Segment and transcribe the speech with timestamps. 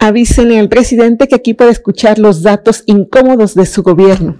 [0.00, 4.36] Avísenle al presidente que aquí puede escuchar los datos incómodos de su gobierno,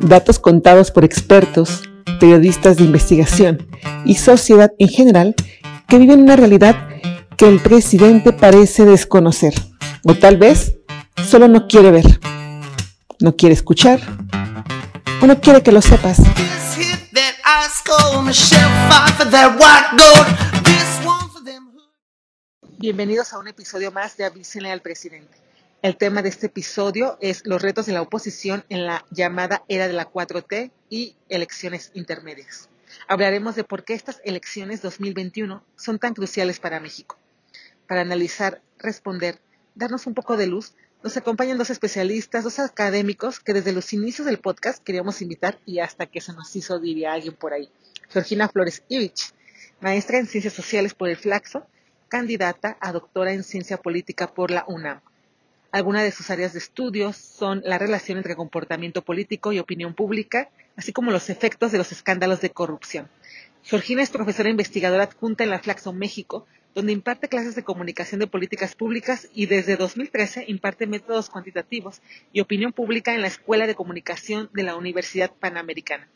[0.00, 1.82] datos contados por expertos,
[2.20, 3.66] periodistas de investigación
[4.04, 5.34] y sociedad en general
[5.88, 6.76] que viven una realidad
[7.38, 9.54] que el presidente parece desconocer,
[10.04, 10.74] o tal vez
[11.26, 12.20] solo no quiere ver,
[13.18, 13.98] no quiere escuchar,
[15.22, 16.18] o no quiere que lo sepas.
[22.82, 25.38] Bienvenidos a un episodio más de Avísenle al Presidente.
[25.82, 29.86] El tema de este episodio es los retos de la oposición en la llamada era
[29.86, 32.70] de la 4T y elecciones intermedias.
[33.06, 37.16] Hablaremos de por qué estas elecciones 2021 son tan cruciales para México.
[37.86, 39.38] Para analizar, responder,
[39.76, 44.26] darnos un poco de luz, nos acompañan dos especialistas, dos académicos que desde los inicios
[44.26, 47.70] del podcast queríamos invitar y hasta que se nos hizo, diría alguien por ahí.
[48.08, 49.32] Georgina Flores Ivich,
[49.80, 51.64] maestra en Ciencias Sociales por el Flaxo
[52.12, 55.00] candidata a doctora en ciencia política por la UNAM.
[55.70, 60.50] Algunas de sus áreas de estudios son la relación entre comportamiento político y opinión pública,
[60.76, 63.08] así como los efectos de los escándalos de corrupción.
[63.62, 68.26] Georgina es profesora investigadora adjunta en la Flaxo México, donde imparte clases de comunicación de
[68.26, 73.74] políticas públicas y desde 2013 imparte métodos cuantitativos y opinión pública en la Escuela de
[73.74, 76.08] Comunicación de la Universidad Panamericana.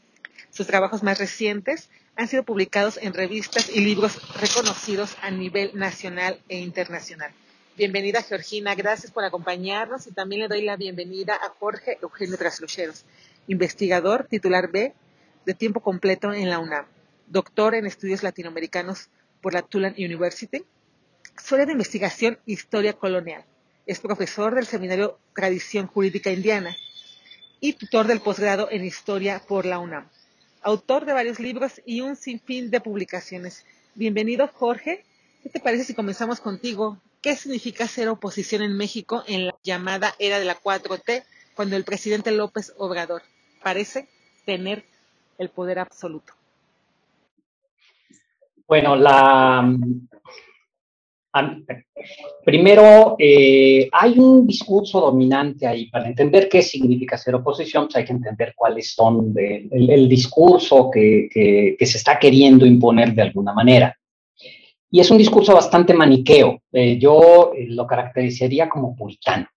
[0.51, 6.41] Sus trabajos más recientes han sido publicados en revistas y libros reconocidos a nivel nacional
[6.49, 7.31] e internacional.
[7.77, 13.05] Bienvenida Georgina, gracias por acompañarnos y también le doy la bienvenida a Jorge Eugenio Traslucheros,
[13.49, 14.95] investigador titular B
[15.45, 16.87] de tiempo completo en la UNAM,
[17.27, 19.11] doctor en estudios latinoamericanos
[19.43, 20.65] por la Tulane University,
[21.37, 23.45] suele de investigación Historia Colonial,
[23.85, 26.75] es profesor del seminario Tradición Jurídica Indiana
[27.61, 30.09] y tutor del posgrado en Historia por la UNAM
[30.67, 33.65] autor de varios libros y un sinfín de publicaciones.
[33.95, 35.05] Bienvenido, Jorge.
[35.45, 36.99] ¿Qué te parece si comenzamos contigo?
[37.23, 41.23] ¿Qué significa ser oposición en México en la llamada era de la 4T,
[41.55, 43.23] cuando el presidente López Obrador
[43.63, 44.09] parece
[44.45, 44.85] tener
[45.39, 46.33] el poder absoluto?
[48.67, 49.73] Bueno, la,
[52.45, 55.91] Primero, eh, hay un discurso dominante ahí.
[55.91, 61.77] Para entender qué significa ser oposición, pues hay que entender cuáles son el, discurso que,
[61.79, 63.97] se está queriendo imponer de alguna manera.
[64.91, 66.63] Y es un discurso bastante maniqueo.
[66.73, 69.49] Eh, yo eh, lo caracterizaría como puritano.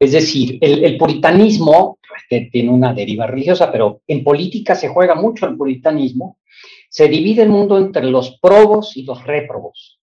[0.00, 5.14] Es decir, el, el puritanismo pues, tiene una deriva religiosa, pero en política se juega
[5.14, 6.38] mucho el puritanismo.
[6.88, 9.97] Se divide el mundo entre los probos y los réprobos.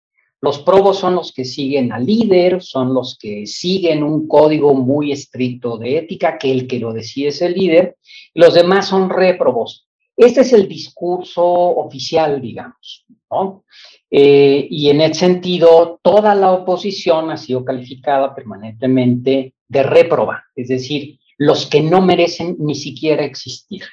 [0.44, 5.10] Los probos son los que siguen al líder, son los que siguen un código muy
[5.10, 7.96] estricto de ética, que el que lo decide es el líder,
[8.34, 9.88] los demás son réprobos.
[10.14, 13.64] Este es el discurso oficial, digamos, ¿no?
[14.10, 20.68] Eh, y en ese sentido, toda la oposición ha sido calificada permanentemente de réproba, es
[20.68, 23.84] decir, los que no merecen ni siquiera existir,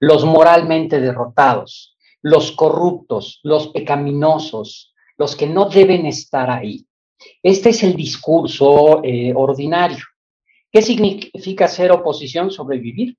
[0.00, 4.89] los moralmente derrotados, los corruptos, los pecaminosos,
[5.20, 6.86] los que no deben estar ahí.
[7.42, 10.02] Este es el discurso eh, ordinario.
[10.72, 12.50] ¿Qué significa ser oposición?
[12.50, 13.18] Sobrevivir.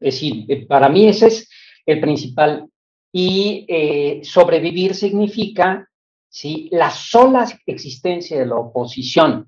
[0.00, 1.50] Es decir, eh, para mí ese es
[1.84, 2.66] el principal.
[3.12, 5.86] Y eh, sobrevivir significa
[6.26, 6.70] ¿sí?
[6.72, 9.46] la sola existencia de la oposición,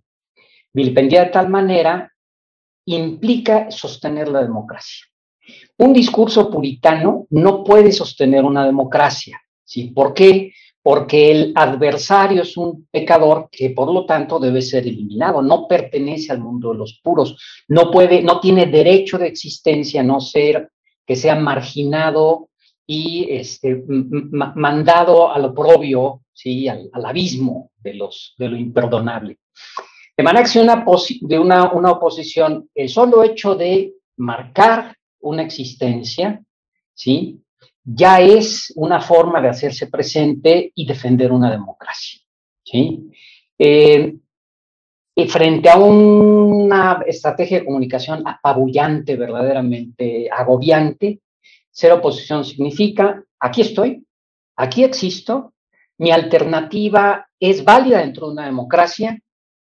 [0.74, 2.12] vilipendida de tal manera,
[2.84, 5.06] implica sostener la democracia.
[5.78, 9.40] Un discurso puritano no puede sostener una democracia.
[9.64, 9.84] ¿sí?
[9.84, 10.52] ¿Por qué?
[10.82, 16.32] Porque el adversario es un pecador que por lo tanto debe ser eliminado, no pertenece
[16.32, 17.36] al mundo de los puros,
[17.68, 20.70] no puede, no tiene derecho de existencia, no ser
[21.06, 22.48] que sea marginado
[22.86, 26.68] y este, mandado al oprobio, ¿sí?
[26.68, 29.38] al, abismo de, los, de lo imperdonable.
[30.16, 30.84] De manera que una,
[31.20, 36.42] de una, una oposición, el solo hecho de marcar una existencia,
[36.92, 37.41] ¿sí?
[37.84, 42.20] Ya es una forma de hacerse presente y defender una democracia.
[42.64, 43.10] ¿sí?
[43.58, 44.16] Eh,
[45.14, 51.20] y frente a una estrategia de comunicación apabullante, verdaderamente agobiante,
[51.70, 54.06] ser oposición significa, aquí estoy,
[54.56, 55.52] aquí existo,
[55.98, 59.18] mi alternativa es válida dentro de una democracia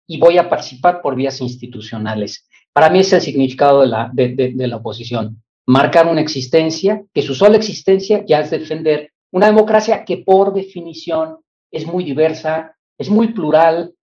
[0.07, 2.47] y voy a participar por vías institucionales.
[2.73, 7.35] Para mí es el significado de la, de la oposición marcar una existencia, que su
[7.35, 11.38] sola existencia ya es defender una democracia que por definición
[11.71, 13.94] es muy diversa, es muy plural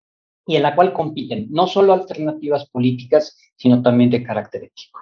[0.47, 5.00] y en la cual compiten no solo alternativas políticas, sino también de carácter ético.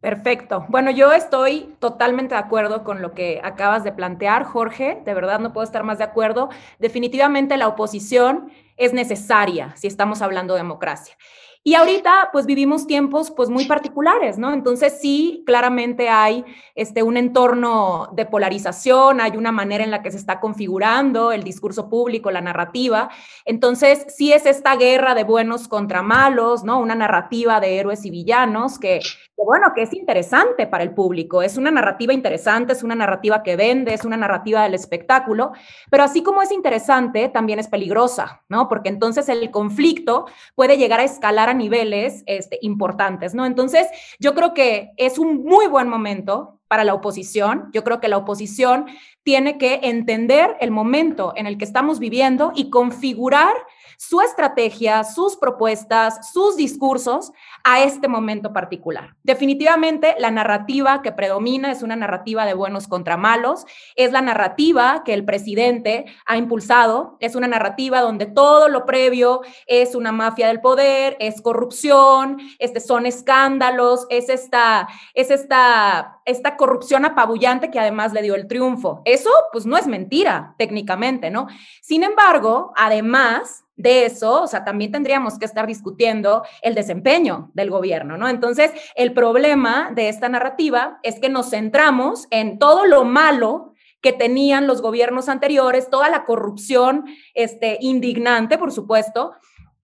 [0.00, 0.66] Perfecto.
[0.68, 5.00] Bueno, yo estoy totalmente de acuerdo con lo que acabas de plantear, Jorge.
[5.04, 6.48] De verdad no puedo estar más de acuerdo.
[6.80, 11.14] Definitivamente la oposición es necesaria si estamos hablando de democracia.
[11.64, 14.52] Y ahorita, pues vivimos tiempos, pues muy particulares, ¿no?
[14.52, 16.44] Entonces sí, claramente hay
[16.74, 21.44] este, un entorno de polarización, hay una manera en la que se está configurando el
[21.44, 23.10] discurso público, la narrativa.
[23.44, 26.80] Entonces sí es esta guerra de buenos contra malos, ¿no?
[26.80, 28.98] Una narrativa de héroes y villanos que,
[29.36, 31.42] bueno, que es interesante para el público.
[31.42, 35.52] Es una narrativa interesante, es una narrativa que vende, es una narrativa del espectáculo,
[35.90, 38.68] pero así como es interesante, también es peligrosa, ¿no?
[38.68, 40.26] Porque entonces el conflicto
[40.56, 43.46] puede llegar a escalar niveles este, importantes, ¿no?
[43.46, 43.86] Entonces,
[44.18, 47.68] yo creo que es un muy buen momento para la oposición.
[47.72, 48.86] Yo creo que la oposición
[49.22, 53.54] tiene que entender el momento en el que estamos viviendo y configurar
[53.98, 57.32] su estrategia, sus propuestas, sus discursos
[57.64, 59.14] a este momento particular.
[59.22, 63.66] Definitivamente la narrativa que predomina es una narrativa de buenos contra malos,
[63.96, 69.42] es la narrativa que el presidente ha impulsado, es una narrativa donde todo lo previo
[69.66, 76.56] es una mafia del poder, es corrupción, este, son escándalos, es esta, es esta, esta
[76.56, 79.02] corrupción apabullante que además le dio el triunfo.
[79.04, 81.46] Eso pues no es mentira técnicamente, ¿no?
[81.80, 87.70] Sin embargo, además de eso, o sea, también tendríamos que estar discutiendo el desempeño del
[87.70, 88.28] gobierno, ¿no?
[88.28, 94.12] Entonces, el problema de esta narrativa es que nos centramos en todo lo malo que
[94.12, 97.04] tenían los gobiernos anteriores, toda la corrupción
[97.34, 99.32] este, indignante, por supuesto,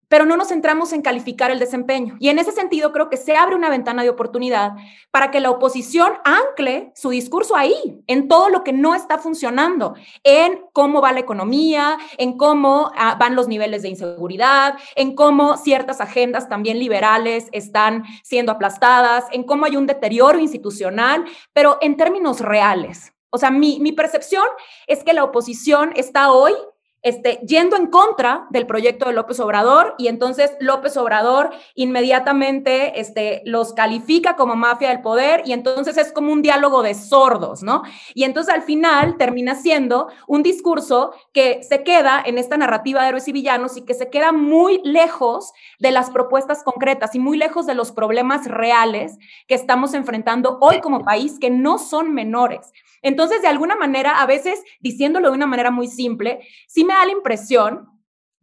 [0.08, 2.16] pero no nos centramos en calificar el desempeño.
[2.18, 4.72] Y en ese sentido creo que se abre una ventana de oportunidad
[5.10, 9.94] para que la oposición ancle su discurso ahí, en todo lo que no está funcionando,
[10.24, 15.56] en cómo va la economía, en cómo ah, van los niveles de inseguridad, en cómo
[15.56, 21.96] ciertas agendas también liberales están siendo aplastadas, en cómo hay un deterioro institucional, pero en
[21.96, 23.12] términos reales.
[23.30, 24.46] O sea, mi, mi percepción
[24.86, 26.54] es que la oposición está hoy
[27.02, 33.42] este, yendo en contra del proyecto de López Obrador y entonces López Obrador inmediatamente este,
[33.44, 37.82] los califica como mafia del poder y entonces es como un diálogo de sordos, ¿no?
[38.14, 43.08] Y entonces al final termina siendo un discurso que se queda en esta narrativa de
[43.08, 47.38] héroes y villanos y que se queda muy lejos de las propuestas concretas y muy
[47.38, 52.72] lejos de los problemas reales que estamos enfrentando hoy como país, que no son menores.
[53.02, 57.04] Entonces, de alguna manera, a veces, diciéndolo de una manera muy simple, sí me da
[57.04, 57.98] la impresión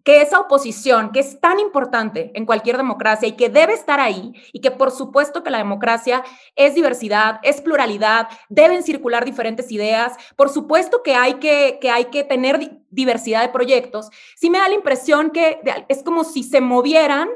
[0.05, 4.33] que esa oposición, que es tan importante en cualquier democracia y que debe estar ahí,
[4.53, 6.23] y que por supuesto que la democracia
[6.55, 12.05] es diversidad, es pluralidad, deben circular diferentes ideas, por supuesto que hay que, que, hay
[12.05, 15.59] que tener diversidad de proyectos, sí me da la impresión que
[15.89, 17.27] es como si se movieran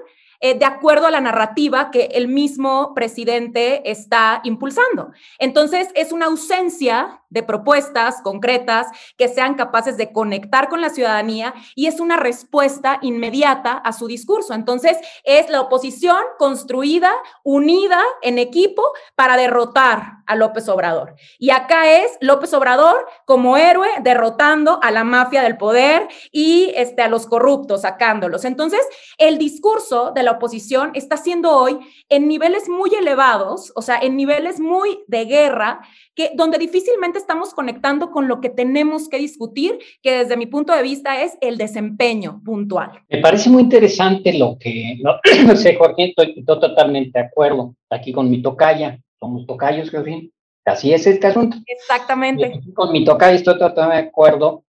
[0.41, 5.11] eh, de acuerdo a la narrativa que el mismo presidente está impulsando.
[5.37, 8.87] Entonces, es una ausencia de propuestas concretas
[9.17, 14.07] que sean capaces de conectar con la ciudadanía y es una respuesta inmediata a su
[14.07, 14.53] discurso.
[14.53, 17.11] Entonces, es la oposición construida,
[17.43, 18.83] unida en equipo
[19.15, 21.15] para derrotar a López Obrador.
[21.37, 27.01] Y acá es López Obrador como héroe derrotando a la mafia del poder y este,
[27.01, 28.45] a los corruptos, sacándolos.
[28.45, 28.81] Entonces,
[29.17, 31.77] el discurso de la oposición está siendo hoy
[32.09, 35.81] en niveles muy elevados, o sea, en niveles muy de guerra,
[36.15, 40.73] que donde difícilmente estamos conectando con lo que tenemos que discutir, que desde mi punto
[40.73, 42.91] de vista es el desempeño puntual.
[43.09, 44.97] Me parece muy interesante lo que,
[45.45, 50.31] no, sé, Jorge, estoy, totalmente de acuerdo aquí con mi tocaya, somos tocayos, fin
[50.65, 51.57] así es este asunto.
[51.65, 52.61] Exactamente.
[52.73, 54.63] con mi tocaya estoy totalmente de acuerdo.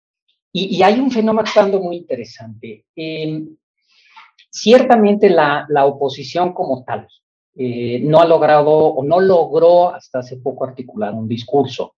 [0.51, 1.49] Y, y hay un fenómeno
[1.81, 2.85] muy interesante.
[2.95, 3.43] Eh,
[4.49, 7.07] Ciertamente la, oposición como tal
[7.55, 11.95] eh, no ha logrado o no logró hasta hace poco articular un discurso.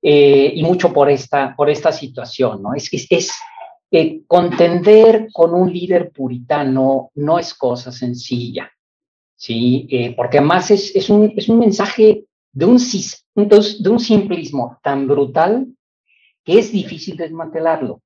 [0.00, 2.74] Eh, y mucho por esta, por esta situación, ¿no?
[2.74, 3.32] Es, es, es
[3.90, 8.70] eh, contender con un líder puritano no es cosa sencilla,
[9.36, 10.14] ¿sí?
[10.16, 15.68] porque además es, es, un, es un mensaje de un, de un simplismo tan brutal
[16.44, 18.02] que es difícil desmantelarlo,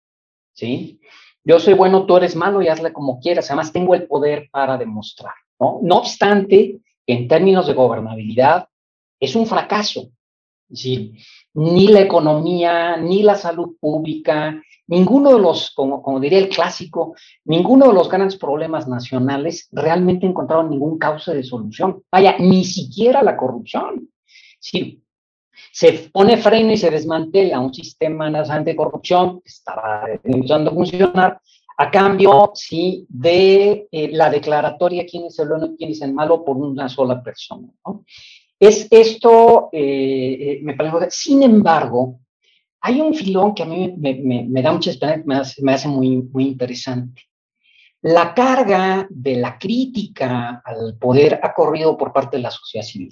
[0.53, 1.01] ¿sí?
[1.47, 3.49] Yo soy bueno, tú eres malo y hazle como quieras.
[3.49, 5.33] Además, tengo el poder para demostrar.
[5.61, 8.69] No, obstante, en términos de gobernabilidad,
[9.21, 10.11] es un fracaso.
[10.69, 11.13] Es decir,
[11.55, 17.87] ni la economía, ni la salud pública, ninguno de los, como, diría el clásico, ninguno
[17.87, 22.03] de los grandes problemas nacionales realmente encontraron ningún causa de solución.
[22.11, 24.11] Vaya, ni siquiera la corrupción.
[24.59, 25.01] Sí,
[25.73, 30.75] se pone freno y se desmantela un sistema nacional de corrupción que estaba empezando a
[30.75, 31.41] funcionar,
[31.79, 36.15] a cambio, sí, de eh, la declaratoria quién es el bueno y quién es el
[36.15, 37.69] malo por una sola persona.
[38.59, 42.21] Es esto, eh, me parece, sin embargo,
[42.81, 46.23] hay un filón que a mí me, da mucha esperanza, me hace, me hace muy,
[46.23, 47.23] muy interesante.
[48.03, 53.11] La carga de la crítica al poder ha corrido por parte de la sociedad civil.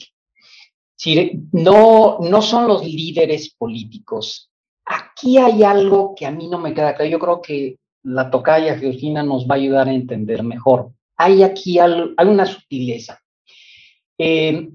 [1.52, 4.50] No, no son los líderes políticos.
[4.86, 7.10] Aquí hay algo que a mí no me queda claro.
[7.10, 10.92] Yo creo que la tocaya Georgina nos va a ayudar a entender mejor.
[11.16, 13.20] Hay aquí hay una sutileza.
[14.18, 14.68] Eh,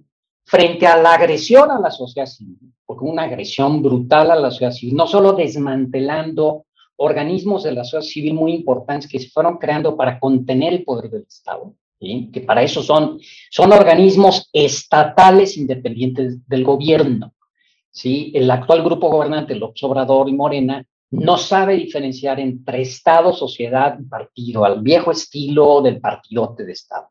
[0.46, 4.72] frente a la agresión a la sociedad civil, porque una agresión brutal a la sociedad
[4.72, 9.96] civil, no solo desmantelando organismos de la sociedad civil muy importantes que se fueron creando
[9.96, 13.20] para contener el poder del Estado, que para eso son,
[13.52, 17.34] son organismos estatales independientes del gobierno.
[17.92, 18.32] ¿sí?
[18.34, 24.04] El actual grupo gobernante, López Obrador y Morena, no sabe diferenciar entre Estado, sociedad y
[24.04, 27.10] partido, al viejo estilo del partidote de Estado.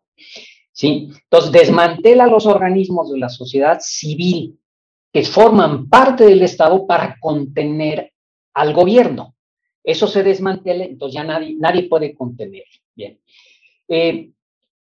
[0.73, 1.11] ¿sí?
[1.25, 4.59] Entonces, desmantela los organismos de la sociedad civil
[5.13, 8.13] que forman parte del Estado para contener
[8.55, 9.35] al gobierno.
[9.85, 12.65] Eso se desmantela, entonces ya nadie, nadie puede contener.
[12.95, 13.19] Bien.
[13.89, 14.31] Eh,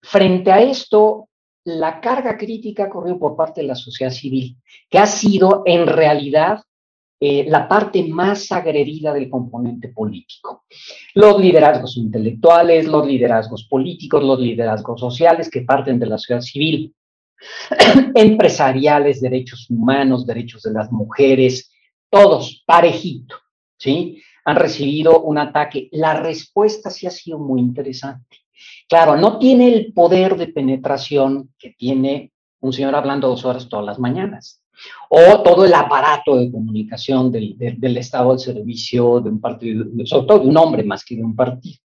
[0.01, 1.29] frente a esto,
[1.63, 4.57] la carga crítica corrió por parte de la sociedad civil,
[4.89, 6.61] que ha sido en realidad
[7.23, 10.65] eh, la parte más agredida del componente político.
[11.13, 16.95] Los liderazgos intelectuales, los liderazgos políticos, los liderazgos sociales que parten de la sociedad civil,
[18.15, 21.71] empresariales, derechos humanos, derechos de las mujeres,
[22.09, 23.35] todos parejito,
[23.77, 24.21] ¿sí?
[24.45, 25.89] Han recibido un ataque.
[25.91, 28.37] La respuesta sí ha sido muy interesante.
[28.87, 33.85] Claro, no tiene el poder de penetración que tiene un señor hablando dos horas todas
[33.85, 34.61] las mañanas
[35.09, 40.27] o todo el aparato de comunicación del, del, Estado al servicio de un partido, sobre
[40.27, 41.79] todo de un hombre más que de un partido,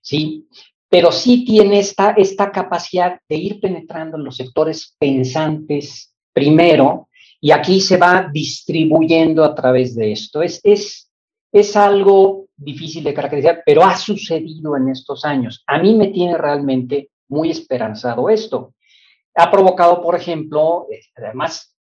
[0.00, 0.46] ¿sí?
[0.88, 7.08] Pero sí tiene esta, esta capacidad de ir penetrando en los sectores pensantes primero,
[7.44, 10.42] y aquí se va distribuyendo a través de esto.
[10.42, 11.10] Es, es,
[11.52, 15.62] es algo difícil de caracterizar, pero ha sucedido en estos años.
[15.66, 18.74] A mí me tiene realmente muy esperanzado esto.
[19.34, 21.72] Ha provocado, por ejemplo, además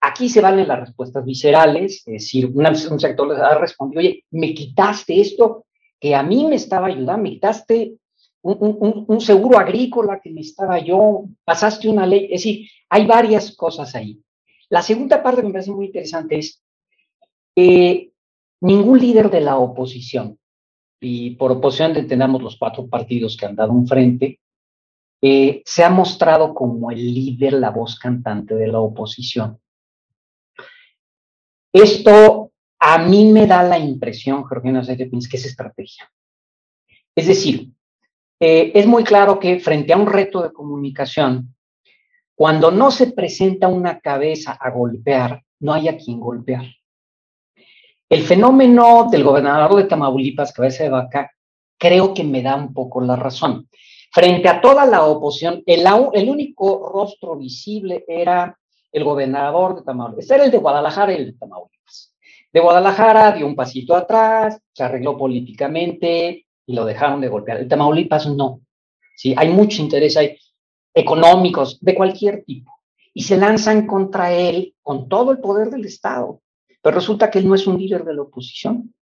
[0.00, 4.54] Aquí se valen las respuestas viscerales, es decir, un sector les ha respondido, oye, me
[4.54, 5.66] quitaste esto
[5.98, 7.94] que a mí me estaba ayudando, me quitaste
[8.42, 13.92] un, seguro agrícola que me estaba yo, pasaste una ley, es decir, hay varias cosas
[13.96, 14.22] ahí.
[14.68, 16.62] La segunda parte que me parece muy interesante es,
[17.56, 18.12] eh,
[18.60, 20.38] ningún líder de la oposición,
[21.00, 24.40] y por oposición entendamos los cuatro partidos que han dado un frente,
[25.20, 29.60] eh, se ha mostrado como el líder, la voz cantante de la oposición.
[31.72, 36.10] Esto a mí me da la impresión, Georgina, sé que es estrategia.
[37.14, 37.72] Es decir,
[38.40, 41.54] eh, es muy claro que frente a un reto de comunicación,
[42.36, 46.64] cuando no se presenta una cabeza a golpear, no hay a quien golpear.
[48.10, 51.30] El fenómeno del gobernador de Tamaulipas, cabeza de vaca,
[51.76, 53.68] creo que me da un poco la razón.
[54.10, 58.58] Frente a toda la oposición, el, único rostro visible era
[58.90, 60.30] el gobernador de Tamaulipas.
[60.30, 62.14] Era el de Guadalajara y el de Tamaulipas.
[62.50, 67.58] De Guadalajara dio un pasito atrás, se arregló políticamente y lo dejaron de golpear.
[67.58, 68.62] El Tamaulipas no.
[69.16, 69.34] ¿sí?
[69.36, 70.38] Hay mucho interés, hay
[70.94, 72.72] económicos, de cualquier tipo.
[73.12, 76.40] Y se lanzan contra él con todo el poder del Estado.
[76.82, 78.94] Pero resulta que él no es un líder de la oposición.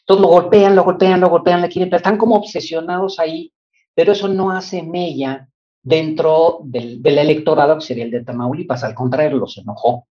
[0.00, 3.52] Entonces lo golpean, lo golpean, lo golpean, le quieren, están como obsesionados ahí,
[3.94, 5.48] pero eso no hace mella
[5.82, 10.06] dentro del, electorado que sería el de Tamaulipas, al contrario, los enojó.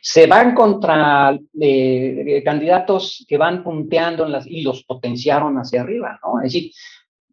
[0.00, 6.40] Se van contra eh, candidatos que van punteando y los potenciaron hacia arriba, ¿no?
[6.40, 6.72] Es decir,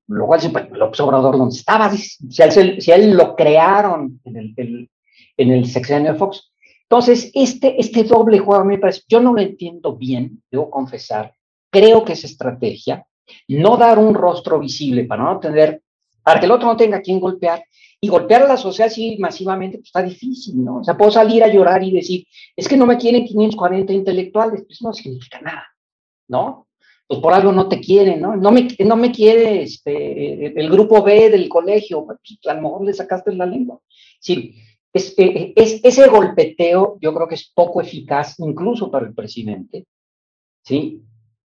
[0.08, 4.38] lo cual siempre, el observador donde estaba, si a, él, si él lo crearon en
[4.38, 4.90] el,
[5.38, 6.53] en el sexenio de Fox.
[6.90, 11.34] Entonces, este, este doble juego, me parece, yo no lo entiendo bien, debo confesar,
[11.72, 13.06] creo que es estrategia,
[13.48, 15.82] no dar un rostro visible para no tener
[16.24, 17.64] para que el otro no tenga quien golpear.
[18.00, 20.80] Y golpear a la sociedad así masivamente pues, está difícil, ¿no?
[20.80, 22.26] O sea, puedo salir a llorar y decir,
[22.56, 25.66] es que no me quieren 540 intelectuales, pues no significa nada,
[26.28, 26.68] ¿no?
[27.08, 28.36] Pues por algo no te quieren, ¿no?
[28.36, 32.86] No me, no me quiere este, el grupo B del colegio, pues, a lo mejor
[32.86, 33.80] le sacaste la lengua.
[34.20, 34.56] Sí,
[34.94, 39.88] es, eh, es, ese golpeteo yo creo que es poco eficaz, incluso para el presidente,
[40.64, 41.02] ¿sí?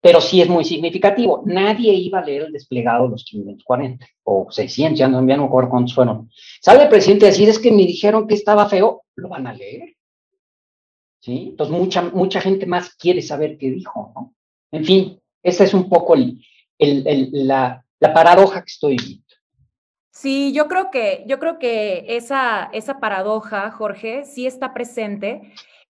[0.01, 1.43] pero sí es muy significativo.
[1.46, 5.69] Nadie iba a leer el desplegado de los 540 o 600, ya no, me acuerdo
[5.69, 6.29] cuántos fueron.
[6.62, 9.53] Sale el presidente a decir, es que me dijeron que estaba feo, lo van a
[9.53, 9.96] leer.
[11.22, 11.48] ¿Sí?
[11.50, 14.34] Entonces mucha, mucha gente más quiere saber qué dijo, ¿no?
[14.72, 16.15] En fin, esa es un poco
[16.77, 19.25] la, la paradoja que estoy viendo.
[20.19, 25.53] Sí, yo creo que, yo creo que esa, esa paradoja, Jorge, sí está presente.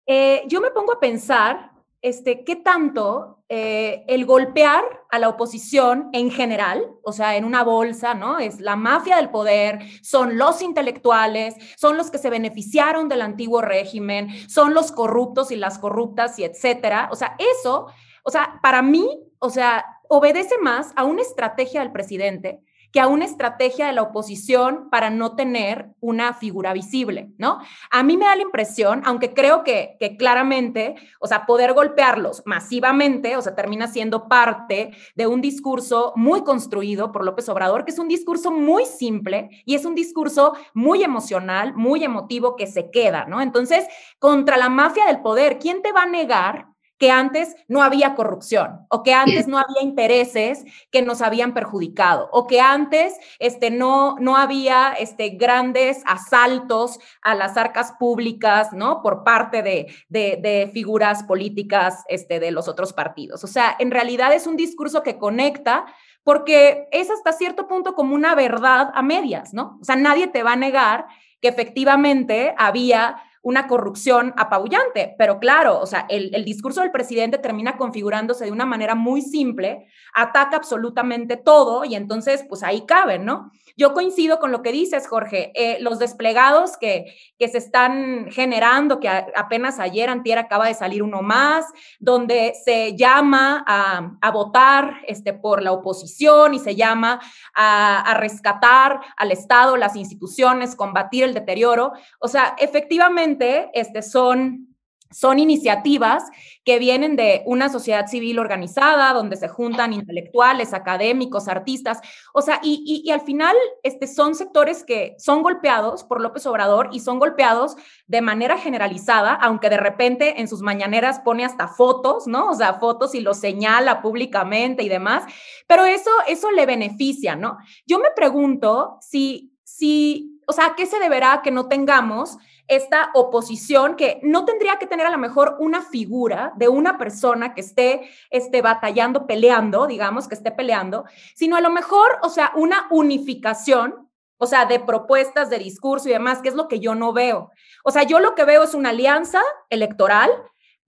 [0.06, 1.72] Eh, yo me pongo a pensar
[2.02, 7.64] este, qué tanto eh, el golpear a la oposición en general, o sea, en una
[7.64, 8.40] bolsa, ¿no?
[8.40, 13.62] Es la mafia del poder, son los intelectuales, son los que se beneficiaron del antiguo
[13.62, 17.08] régimen, son los corruptos y las corruptas y etcétera.
[17.14, 17.88] O sea, eso,
[18.24, 19.08] o sea, para mí,
[19.40, 22.60] o sea, obedece más a una estrategia del presidente
[22.92, 27.60] que a una estrategia de la oposición para no tener una figura visible, ¿no?
[27.92, 32.42] A mí me da la impresión, aunque creo que, que claramente, o sea, poder golpearlos
[32.46, 37.92] masivamente, o sea, termina siendo parte de un discurso muy construido por López Obrador, que
[37.92, 42.90] es un discurso muy simple y es un discurso muy emocional, muy emotivo que se
[42.90, 43.42] queda, ¿no?
[43.42, 43.86] Entonces,
[44.18, 46.69] contra la mafia del poder, ¿quién te va a negar
[47.00, 52.30] que antes no había corrupción o que antes no había intereses que nos habían perjudicado
[52.34, 59.02] o que antes este, no, no había este, grandes asaltos a las arcas públicas, ¿no?
[59.02, 63.44] Por parte de, de, figuras políticas este, de los otros partidos.
[63.46, 65.86] O sea, en realidad es un discurso que conecta
[66.24, 69.80] porque es hasta cierto punto como una verdad a medias, ¿no?
[69.82, 71.08] O sea, nadie te va a negar
[71.42, 75.16] que efectivamente había una corrupción apabullante.
[75.18, 79.22] Pero claro, o sea, el, el, discurso del presidente termina configurándose de una manera muy
[79.22, 83.52] simple, ataca absolutamente todo y entonces, pues ahí caben, ¿no?
[83.80, 85.54] Yo coincido con lo que dices, Jorge.
[85.56, 91.02] Eh, los desplegados que, que se están generando, que apenas ayer, antier, acaba de salir
[91.02, 91.66] uno más,
[91.98, 97.22] donde se llama a, votar este, por la oposición y se llama
[97.56, 101.94] a, a rescatar al Estado, las instituciones, combatir el deterioro.
[102.20, 104.69] O sea, efectivamente, este, son
[105.12, 106.24] son iniciativas
[106.64, 112.00] que vienen de una sociedad civil organizada, donde se juntan intelectuales, académicos, artistas,
[112.34, 116.90] o sea, y, y, al final este, son sectores que son golpeados por López Obrador
[116.92, 117.76] y son golpeados
[118.06, 122.50] de manera generalizada, aunque de repente en sus mañaneras pone hasta fotos, ¿no?
[122.50, 125.24] O sea, fotos y lo señala públicamente y demás,
[125.66, 127.58] pero eso, eso le beneficia, ¿no?
[127.88, 132.38] Yo me pregunto si, si, o sea, ¿a qué se deberá que no tengamos
[132.70, 137.54] esta oposición que no tendría que tener a lo mejor una figura de una persona
[137.54, 141.06] que esté, esté batallando, peleando, digamos, que esté peleando,
[141.36, 146.14] sino a lo mejor, o sea, una unificación, o sea, de propuestas, de discurso y
[146.14, 147.52] demás, que es lo que yo no veo.
[147.84, 150.32] O sea, yo lo que veo es una alianza electoral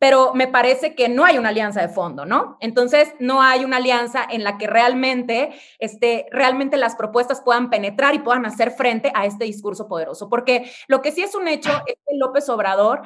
[0.01, 2.57] pero me parece que no hay una alianza de fondo, ¿no?
[2.59, 8.15] Entonces, no hay una alianza en la que realmente, este, realmente las propuestas puedan penetrar
[8.15, 11.69] y puedan hacer frente a este discurso poderoso, porque lo que sí es un hecho
[11.85, 13.03] es que López Obrador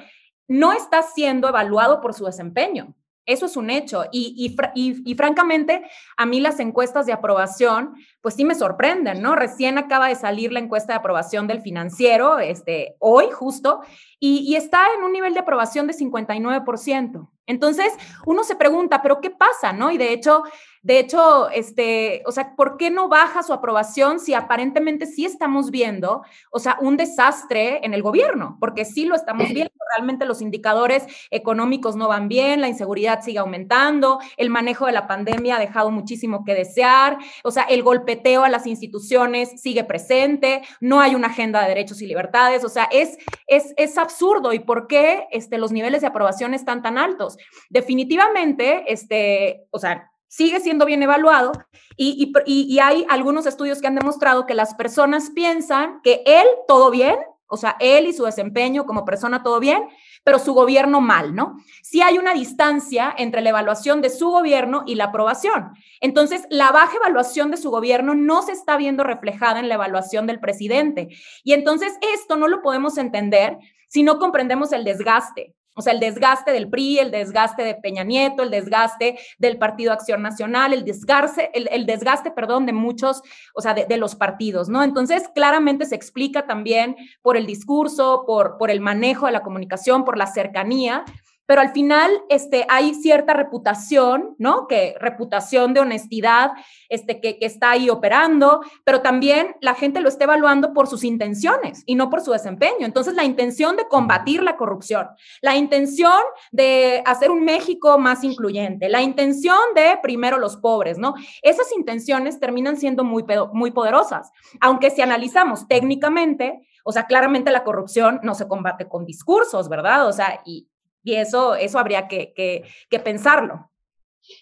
[0.47, 2.95] no está siendo evaluado por su desempeño.
[3.25, 4.05] Eso es un hecho.
[4.11, 5.83] Y, y, francamente,
[6.15, 9.35] a mí las encuestas de aprobación, pues sí me sorprenden, ¿no?
[9.35, 13.81] Recién acaba de salir la encuesta de aprobación del financiero, este, hoy justo,
[14.19, 17.29] y, está en un nivel de aprobación de 59%.
[17.47, 17.93] Entonces,
[18.25, 19.91] uno se pregunta, ¿pero qué pasa, no?
[19.91, 20.43] Y de hecho,
[20.81, 25.69] de hecho, este, o sea, ¿por qué no baja su aprobación si aparentemente sí estamos
[25.69, 28.57] viendo, o sea, un desastre en el gobierno?
[28.59, 33.39] Porque sí lo estamos viendo, realmente los indicadores económicos no van bien, la inseguridad sigue
[33.39, 38.43] aumentando, el manejo de la pandemia ha dejado muchísimo que desear, o sea, el golpeteo
[38.43, 42.85] a las instituciones sigue presente, no hay una agenda de derechos y libertades, o sea,
[42.91, 44.53] es, es, es absurdo.
[44.53, 47.37] ¿Y por qué este, los niveles de aprobación están tan altos?
[47.69, 51.53] Definitivamente, este, o sea, sigue siendo bien evaluado
[51.95, 56.91] y, y, hay algunos estudios que han demostrado que las personas piensan que él todo
[56.91, 57.15] bien,
[57.47, 59.83] o sea, él y su desempeño como persona todo bien,
[60.23, 61.57] pero su gobierno mal, ¿no?
[61.83, 65.71] Sí hay una distancia entre la evaluación de su gobierno y la aprobación.
[66.01, 70.25] Entonces, la baja evaluación de su gobierno no se está viendo reflejada en la evaluación
[70.25, 71.09] del presidente.
[71.43, 75.53] Y entonces esto no lo podemos entender si no comprendemos el desgaste.
[75.75, 79.91] O sea, el desgaste del PRI, el desgaste de Peña Nieto, el desgaste del Partido
[79.91, 83.21] Acción Nacional, el desgaste, el, desgaste, perdón, de muchos,
[83.53, 84.83] o sea, de, los partidos, ¿no?
[84.83, 90.05] Entonces, claramente se explica también por el discurso, por, por el manejo de la comunicación,
[90.05, 91.03] por la cercanía,
[91.45, 94.67] pero al final este, hay cierta reputación, ¿no?
[94.67, 96.51] Que reputación de honestidad,
[96.89, 101.03] este, que, que, está ahí operando, pero también la gente lo está evaluando por sus
[101.03, 102.85] intenciones y no por su desempeño.
[102.85, 105.07] Entonces, la intención de combatir la corrupción,
[105.41, 111.13] la intención de hacer un México más incluyente, la intención de primero los pobres, ¿no?
[111.41, 117.63] Esas intenciones terminan siendo muy, muy poderosas, aunque si analizamos técnicamente, o sea, claramente la
[117.63, 120.07] corrupción no se combate con discursos, ¿verdad?
[120.07, 120.67] O sea, y,
[121.05, 123.71] y eso, eso habría que, que, pensarlo.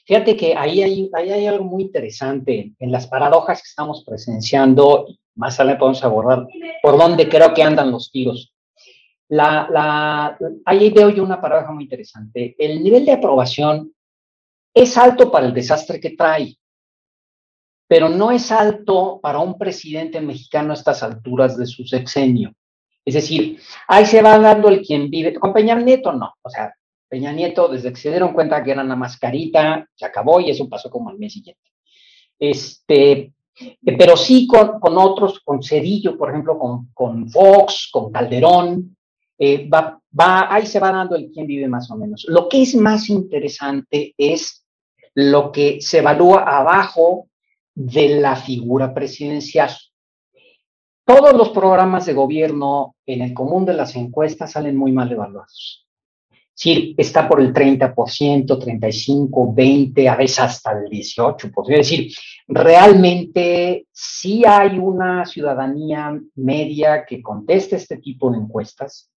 [0.06, 5.06] Fíjate que ahí hay, ahí hay algo muy interesante en las paradojas que estamos presenciando
[5.36, 6.48] más adelante podemos abordar
[6.82, 8.54] por dónde creo que andan los tiros.
[9.30, 12.56] La, la, ahí veo yo una paradoja muy interesante.
[12.58, 13.94] El nivel de aprobación
[14.74, 16.56] es alto para el desastre que trae,
[17.88, 22.54] pero no es alto para un presidente mexicano a estas alturas de su sexenio.
[23.06, 25.34] Es decir, ahí se va dando el quien vive.
[25.34, 26.34] Con Peña Nieto no.
[26.42, 26.74] O sea,
[27.08, 30.70] Peña Nieto, desde que se dieron cuenta que era una mascarita, se acabó y eso
[30.70, 31.62] pasó como al mes siguiente.
[32.40, 33.34] Este,
[33.98, 38.96] pero sí con, con otros, con Cedillo, por ejemplo, con, con Fox, con Calderón,
[39.38, 42.26] eh, va, va, ahí se va dando el quién vive más o menos.
[42.28, 44.66] Lo que es más interesante es
[45.16, 47.28] lo que se evalúa abajo
[47.76, 49.72] de la figura presidencial.
[51.06, 55.86] Todos los programas de gobierno en el común de las encuestas salen muy mal evaluados.
[56.56, 61.52] Sí, está por el 30%, 35, 20, a veces hasta el 18%.
[61.70, 62.14] Es decir,
[62.48, 69.12] realmente sí hay una ciudadanía media que conteste este tipo de encuestas,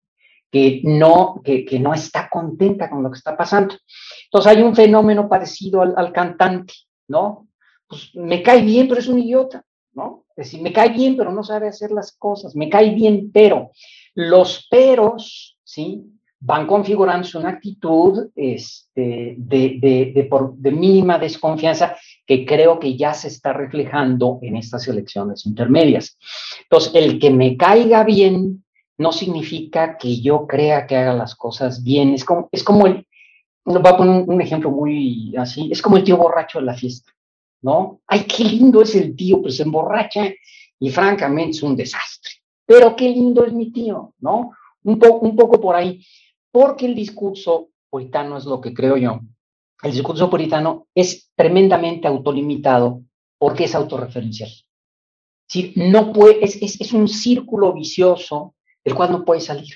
[0.49, 3.75] que no, que no está contenta con lo que está pasando.
[4.23, 6.73] Entonces hay un fenómeno parecido al, al cantante,
[7.09, 7.49] ¿no?
[7.85, 10.24] Pues me cae bien, pero es un idiota, ¿no?
[10.35, 13.71] Es decir, me cae bien, pero no sabe hacer las cosas, me cae bien, pero
[14.15, 16.03] los peros, ¿sí?
[16.39, 21.95] Van configurándose una actitud este, de, mínima desconfianza
[22.27, 26.17] que creo que ya se está reflejando en estas elecciones intermedias.
[26.63, 28.63] Entonces, el que me caiga bien
[28.97, 32.13] no significa que yo crea que haga las cosas bien.
[32.13, 33.07] Es como, es como el,
[33.63, 37.11] voy a poner un ejemplo muy así, es como el tío borracho de la fiesta.
[37.65, 38.01] ¿No?
[38.05, 40.31] Ay, qué lindo es el tío, pues se emborracha
[40.79, 42.31] y francamente es un desastre.
[42.63, 44.51] Pero qué lindo es mi tío, ¿no?
[44.83, 46.05] Un, po un poco por ahí,
[46.51, 49.19] porque el discurso puritano es lo que creo yo.
[49.81, 53.01] El discurso puritano es tremendamente autolimitado
[53.39, 54.51] porque es autorreferencial.
[55.47, 59.73] Sí, no puede, es, es, es un círculo vicioso del cual no puede salir.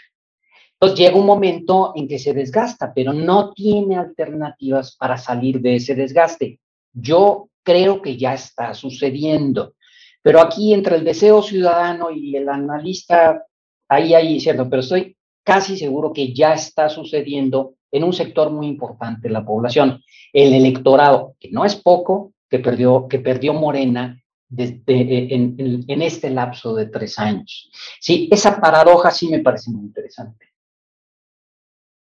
[0.73, 5.77] Entonces llega un momento en que se desgasta, pero no tiene alternativas para salir de
[5.77, 6.59] ese desgaste.
[6.93, 9.75] Yo creo que ya está sucediendo.
[10.21, 13.45] Pero aquí entre el deseo ciudadano y el analista,
[13.87, 18.67] ahí hay cierto, pero estoy casi seguro que ya está sucediendo en un sector muy
[18.67, 20.01] importante de la población,
[20.33, 24.21] el electorado, que no es poco, que perdió, que perdió Morena
[24.55, 27.71] en, este lapso de tres años.
[27.99, 30.47] Sí, esa paradoja sí me parece muy interesante.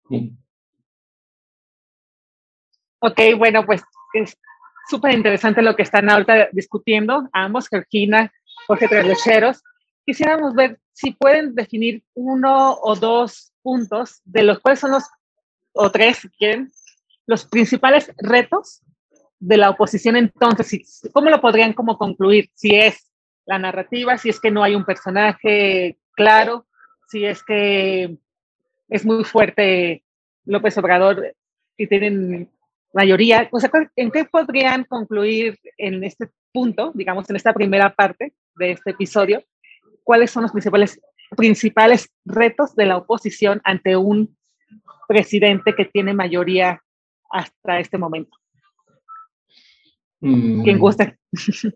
[0.08, 0.32] Sí.
[3.00, 3.82] Ok, bueno, pues
[4.14, 4.36] es,
[4.88, 8.32] súper interesante lo que están ahorita discutiendo ambos, Georgina,
[8.66, 9.62] Jorge Trelecheros.
[10.04, 15.04] Quisiéramos ver si pueden definir uno o dos puntos de los cuales son los,
[15.72, 16.70] o tres, quieren,
[17.26, 18.80] los principales retos
[19.38, 22.50] de la oposición entonces, ¿cómo lo podrían como concluir?
[22.54, 23.10] Si es
[23.46, 26.66] la narrativa, si es que no hay un personaje claro,
[27.08, 28.16] si es que
[28.88, 30.02] es muy fuerte
[30.44, 31.34] López Obrador
[31.76, 32.50] y tienen
[32.92, 38.34] mayoría, o sea, ¿en qué podrían concluir en este punto, digamos, en esta primera parte
[38.56, 39.44] de este episodio?
[40.04, 41.00] ¿Cuáles son los principales,
[41.36, 44.36] principales retos de la oposición ante un
[45.06, 46.82] presidente que tiene mayoría
[47.30, 48.36] hasta este momento?
[50.20, 50.62] Mm.
[50.62, 51.16] ¿Quién gusta?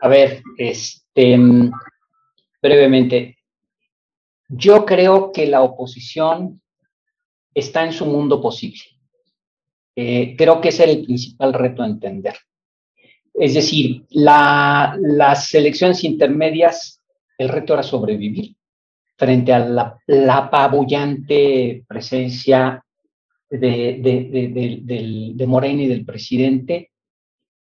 [0.00, 1.38] A ver, este,
[2.60, 3.38] brevemente,
[4.48, 6.61] yo creo que la oposición
[7.54, 8.80] está en su mundo posible.
[9.94, 12.34] Eh, creo que ese es el principal reto a entender.
[13.34, 17.02] Es decir, la, las elecciones intermedias,
[17.38, 18.54] el reto era sobrevivir
[19.16, 22.84] frente a la, la apabullante presencia
[23.48, 24.48] de, de,
[24.84, 26.90] de, de, Morena y del presidente,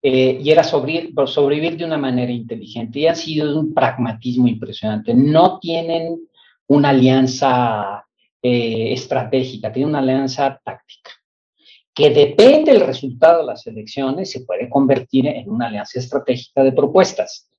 [0.02, 3.00] eh, y era sobrevivir de una manera inteligente.
[3.00, 5.14] Y ha sido un pragmatismo impresionante.
[5.14, 6.28] No tienen
[6.68, 8.05] una alianza
[8.48, 11.10] eh, estratégica, tiene una alianza táctica,
[11.96, 16.72] que depende del resultado de las elecciones, se puede convertir en una alianza estratégica de
[16.72, 17.50] propuestas.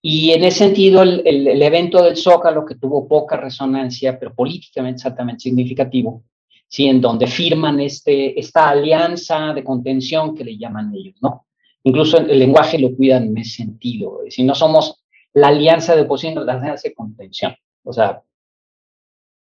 [0.00, 4.98] Y en ese sentido, el, el, evento del Zócalo, que tuvo poca resonancia, pero políticamente
[4.98, 6.22] exactamente significativo,
[6.68, 6.86] ¿sí?
[6.86, 11.46] en donde firman este, esta alianza de contención que le llaman ellos, ¿no?
[11.82, 14.20] Incluso el, el lenguaje lo cuidan en ese sentido.
[14.28, 17.52] Si no somos la alianza de oposición, la alianza de contención.
[17.82, 18.22] O sea,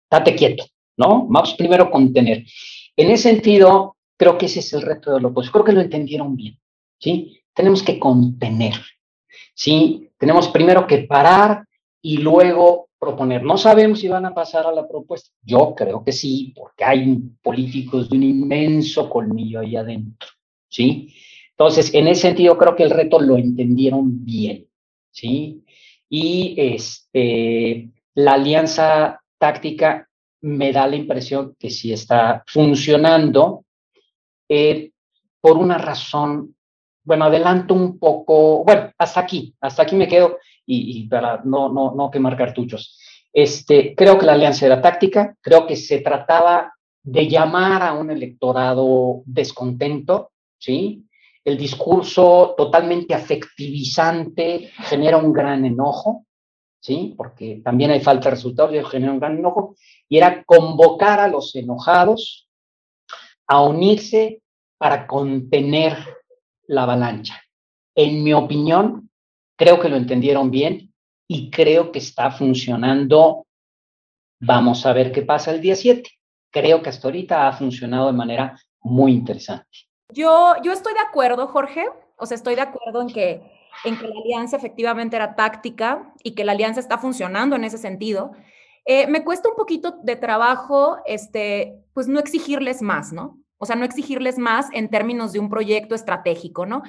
[0.10, 0.66] date quieto,
[1.00, 1.26] ¿no?
[1.30, 2.46] Vamos primero contener.
[2.96, 5.54] En ese sentido, creo que ese es el reto de la oposición.
[5.54, 6.60] Creo que lo entendieron bien,
[7.00, 7.42] ¿sí?
[7.54, 8.76] Tenemos que contener,
[9.56, 10.10] ¿sí?
[10.18, 11.66] Tenemos primero que parar
[12.02, 13.44] y luego proponer.
[13.44, 15.30] No sabemos si van a pasar a la propuesta.
[15.42, 20.28] Yo creo que sí, porque hay políticos de un inmenso colmillo ahí adentro,
[20.68, 21.14] ¿sí?
[21.52, 24.68] Entonces, en ese sentido, creo que el reto lo entendieron bien,
[25.12, 25.64] ¿sí?
[26.10, 30.09] Y este, la alianza táctica
[30.42, 33.66] me da la impresión que sí está funcionando
[34.48, 34.92] eh,
[35.42, 36.56] por una razón,
[37.04, 41.96] bueno, adelanto un poco, bueno, hasta aquí, hasta aquí me quedo y, para no, no,
[41.96, 43.00] no quemar cartuchos.
[43.34, 48.12] Este, creo que la alianza era táctica, creo que se trataba de llamar a un
[48.12, 51.06] electorado descontento, ¿sí?
[51.44, 56.26] El discurso totalmente afectivizante genera un gran enojo,
[56.80, 57.14] ¿sí?
[57.18, 59.76] Porque también hay falta de resultados y genera un gran enojo.
[60.08, 62.48] Y era convocar a los enojados
[63.48, 64.42] a unirse
[64.78, 65.98] para contener
[66.68, 67.42] la avalancha.
[67.96, 69.10] En mi opinión,
[69.58, 70.94] creo que lo entendieron bien
[71.28, 73.46] y creo que está funcionando.
[74.40, 76.10] Vamos a ver qué pasa el día 7.
[76.52, 79.68] Creo que hasta ahorita ha funcionado de manera muy interesante.
[80.14, 81.88] Yo, yo estoy de acuerdo, Jorge.
[82.18, 86.32] O sea, estoy de acuerdo en que, en que la alianza efectivamente era táctica y
[86.32, 88.32] que la alianza está funcionando en ese sentido.
[88.86, 93.38] Eh, me cuesta un poquito de trabajo, este, pues no exigirles más, ¿no?
[93.58, 96.82] O sea, no exigirles más en términos de un proyecto estratégico, ¿no?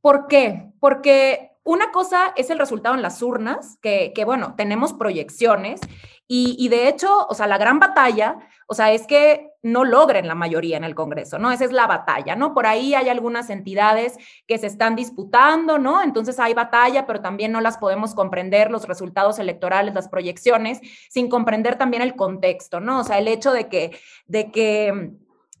[0.00, 0.70] ¿Por qué?
[0.80, 5.80] Porque una cosa es el resultado en las urnas, que, que bueno, tenemos proyecciones
[6.28, 10.28] y, y, de hecho, o sea, la gran batalla, o sea, es que no logren
[10.28, 11.50] la mayoría en el Congreso, ¿no?
[11.50, 12.54] Esa es la batalla, ¿no?
[12.54, 16.02] Por ahí hay algunas entidades que se están disputando, ¿no?
[16.02, 21.28] Entonces hay batalla, pero también no las podemos comprender los resultados electorales, las proyecciones, sin
[21.28, 23.00] comprender también el contexto, ¿no?
[23.00, 23.98] O sea, el hecho de que,
[24.28, 25.10] de que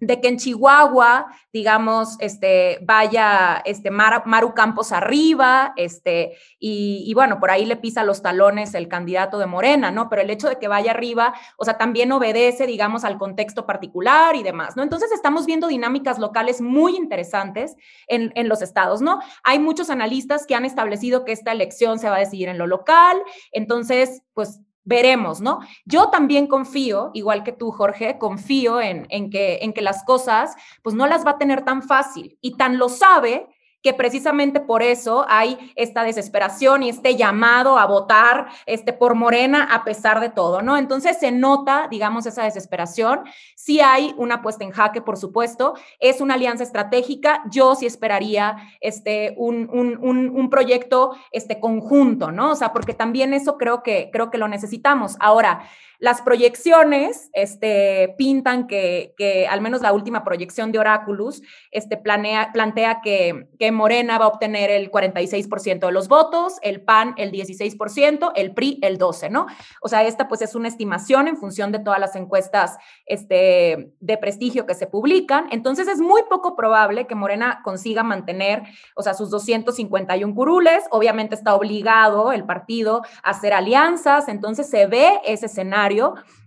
[0.00, 7.50] de que en Chihuahua, digamos, este, vaya este, Maru Campos arriba, este, y, bueno, por
[7.50, 10.10] ahí le pisa los talones el candidato de Morena, ¿no?
[10.10, 14.36] Pero el hecho de que vaya arriba, o sea, también obedece, digamos, al contexto particular
[14.36, 14.82] y demás, ¿no?
[14.82, 17.74] Entonces estamos viendo dinámicas locales muy interesantes
[18.06, 19.20] en, en los estados, ¿no?
[19.44, 22.66] Hay muchos analistas que han establecido que esta elección se va a decidir en lo
[22.66, 25.60] local, entonces, pues veremos, ¿no?
[25.84, 30.56] Yo también confío, igual que tú, Jorge, confío en, en, que, en que las cosas,
[30.82, 33.48] pues no las va a tener tan fácil y tan lo sabe
[33.86, 39.62] que precisamente por eso hay esta desesperación y este llamado a votar este, por Morena
[39.70, 40.76] a pesar de todo, ¿no?
[40.76, 43.20] Entonces se nota, digamos, esa desesperación.
[43.54, 47.44] Sí hay una puesta en jaque, por supuesto, es una alianza estratégica.
[47.48, 52.50] Yo sí esperaría este, un, un, un, un proyecto este, conjunto, ¿no?
[52.50, 55.16] O sea, porque también eso creo que, creo que lo necesitamos.
[55.20, 55.60] Ahora,
[55.98, 62.50] las proyecciones este, pintan que, que, al menos la última proyección de Oráculos, este, planea,
[62.52, 67.32] plantea que, que Morena va a obtener el 46% de los votos, el PAN el
[67.32, 69.46] 16%, el PRI el 12%, ¿no?
[69.80, 74.18] O sea, esta pues es una estimación en función de todas las encuestas este, de
[74.18, 75.46] prestigio que se publican.
[75.50, 78.62] Entonces es muy poco probable que Morena consiga mantener,
[78.94, 80.84] o sea, sus 251 curules.
[80.90, 85.85] Obviamente está obligado el partido a hacer alianzas, entonces se ve ese escenario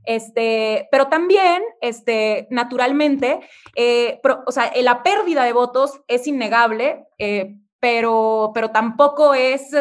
[0.06, 3.39] este, pero también, este, naturalmente,
[3.75, 7.06] eh, o sea, la pérdida de votos es innegable.
[7.17, 9.72] Eh, pero, pero tampoco es,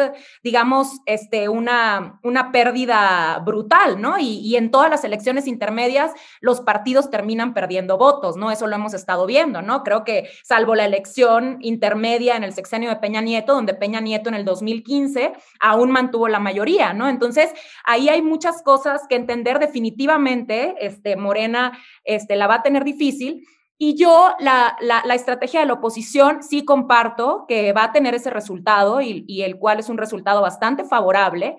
[0.43, 4.17] digamos, este, una, una pérdida brutal, ¿no?
[4.19, 8.51] Y, en todas las elecciones intermedias los partidos terminan perdiendo votos, ¿no?
[8.51, 9.83] Eso lo hemos estado viendo, ¿no?
[9.83, 14.29] Creo que salvo la elección intermedia en el sexenio de Peña Nieto, donde Peña Nieto
[14.29, 17.07] en el 2015 aún mantuvo la mayoría, ¿no?
[17.09, 22.83] Entonces, ahí hay muchas cosas que entender definitivamente, este, Morena, este, la va a tener
[22.83, 23.45] difícil,
[23.81, 28.29] y yo la, la, estrategia de la oposición sí comparto que va a tener ese
[28.29, 31.55] resultado y, el cual es un resultado bastante favorable,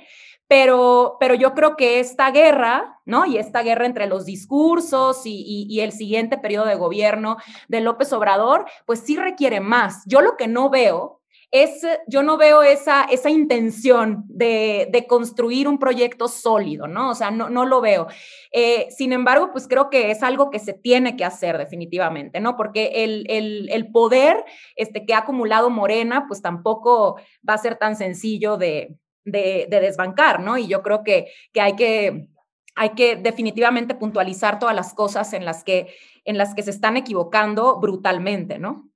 [0.47, 3.25] pero, pero yo creo que esta guerra, ¿no?
[3.25, 7.81] Y esta guerra entre los discursos y, y, y el siguiente periodo de gobierno de
[7.81, 10.03] López Obrador, pues sí requiere más.
[10.05, 11.20] Yo lo que no veo
[11.51, 17.11] es, yo no veo esa, esa intención de, de construir un proyecto sólido, ¿no?
[17.11, 18.07] O sea, no, no lo veo.
[18.53, 22.57] Eh, sin embargo, pues creo que es algo que se tiene que hacer definitivamente, ¿no?
[22.57, 24.45] Porque el, el, el poder
[24.77, 27.17] este, que ha acumulado Morena, pues tampoco
[27.49, 30.57] va a ser tan sencillo de, de, de desbancar, ¿no?
[30.57, 32.29] Y yo creo que, que hay que
[32.77, 35.89] hay que definitivamente puntualizar todas las cosas en las que,
[36.25, 38.90] en las que se están equivocando brutalmente, ¿no?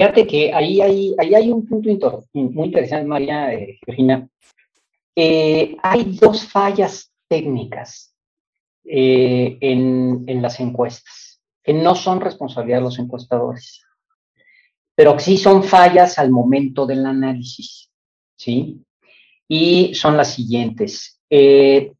[0.00, 4.26] Fíjate que ahí hay, ahí hay un punto muy interesante, María eh, Regina.
[5.14, 8.14] hay dos fallas técnicas
[8.86, 13.82] eh, en, en, las encuestas, que no son responsabilidad de los encuestadores,
[14.94, 17.90] pero sí son fallas al momento del análisis,
[18.38, 18.82] ¿sí?
[19.48, 21.20] Y son las siguientes.
[21.28, 21.92] Eh,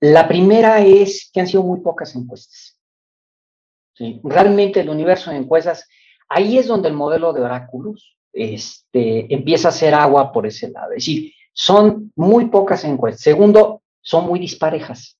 [0.00, 2.80] la primera es que han sido muy pocas encuestas.
[3.92, 4.18] ¿sí?
[4.24, 5.86] Realmente el universo de encuestas
[6.28, 10.90] Ahí es donde el modelo de Oráculos este, empieza a hacer agua por ese lado.
[10.90, 13.22] Es decir, son muy pocas encuestas.
[13.22, 15.18] Segundo, son muy disparejas.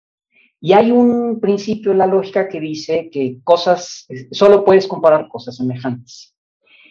[0.61, 5.57] Y hay un principio en la lógica que dice que cosas, solo puedes comparar cosas
[5.57, 6.35] semejantes.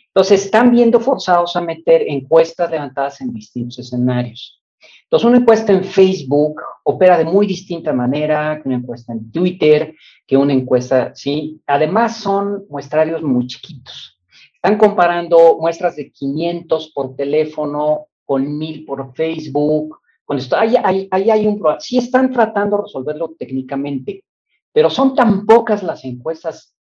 [0.07, 4.56] Entonces, están viendo forzados a meter encuestas levantadas en distintos escenarios.
[5.03, 9.95] Entonces, una encuesta en Facebook opera de muy distinta manera que una encuesta en Twitter,
[10.25, 11.61] que una encuesta, ¿sí?
[11.67, 14.19] Además, son muestrarios muy chiquitos.
[14.53, 19.99] Están comparando muestras de 500 por teléfono con 1000 por Facebook.
[20.25, 21.79] Con esto, ahí, ahí, hay un problema.
[21.79, 24.25] Sí están tratando de resolverlo técnicamente,
[24.73, 26.75] pero son tan pocas las encuestas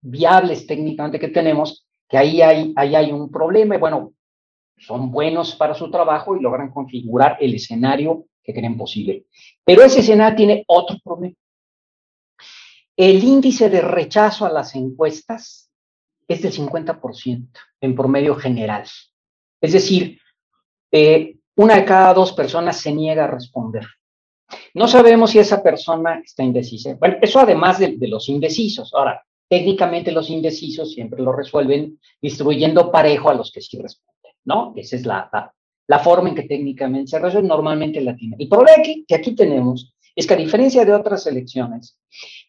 [0.00, 4.12] viables técnicamente que tenemos que ahí hay, ahí hay un problema y bueno,
[4.80, 9.26] son buenos para su trabajo y logran configurar el escenario que creen posible.
[9.64, 11.36] Pero ese escenario tiene otro problema.
[12.96, 15.70] El índice de rechazo a las encuestas
[16.26, 17.48] es del 50%
[17.80, 18.84] en promedio general.
[19.60, 20.18] Es decir,
[20.90, 23.86] eh, una de cada dos personas se niega a responder.
[24.74, 26.96] No sabemos si esa persona está indecisa.
[26.98, 28.92] Bueno, eso además de, de los indecisos.
[28.94, 34.09] Ahora, técnicamente los indecisos siempre lo resuelven distribuyendo parejo a los que sí responden,
[34.50, 34.72] ¿no?
[34.76, 35.30] Esa es la,
[35.86, 38.36] la, forma en que técnicamente se resuelve, normalmente la tiene.
[38.38, 41.96] El problema que, que aquí tenemos es que a diferencia de otras elecciones,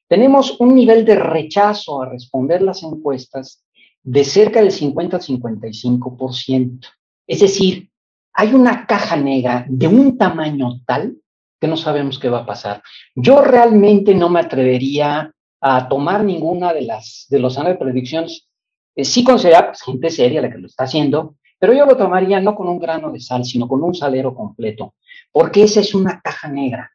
[0.07, 3.63] tenemos un nivel de rechazo a responder las encuestas
[4.03, 6.87] de cerca del 50 al 55%.
[7.27, 7.89] Es decir,
[8.33, 11.17] hay una caja negra de un tamaño tal
[11.59, 12.81] que no sabemos qué va a pasar.
[13.15, 18.49] Yo realmente no me atrevería a tomar ninguna de las de los años de predicciones.
[18.95, 22.41] Eh, sí considera pues, gente seria la que lo está haciendo, pero yo lo tomaría
[22.41, 24.95] no con un grano de sal, sino con un salero completo,
[25.31, 26.91] porque esa es una caja negra.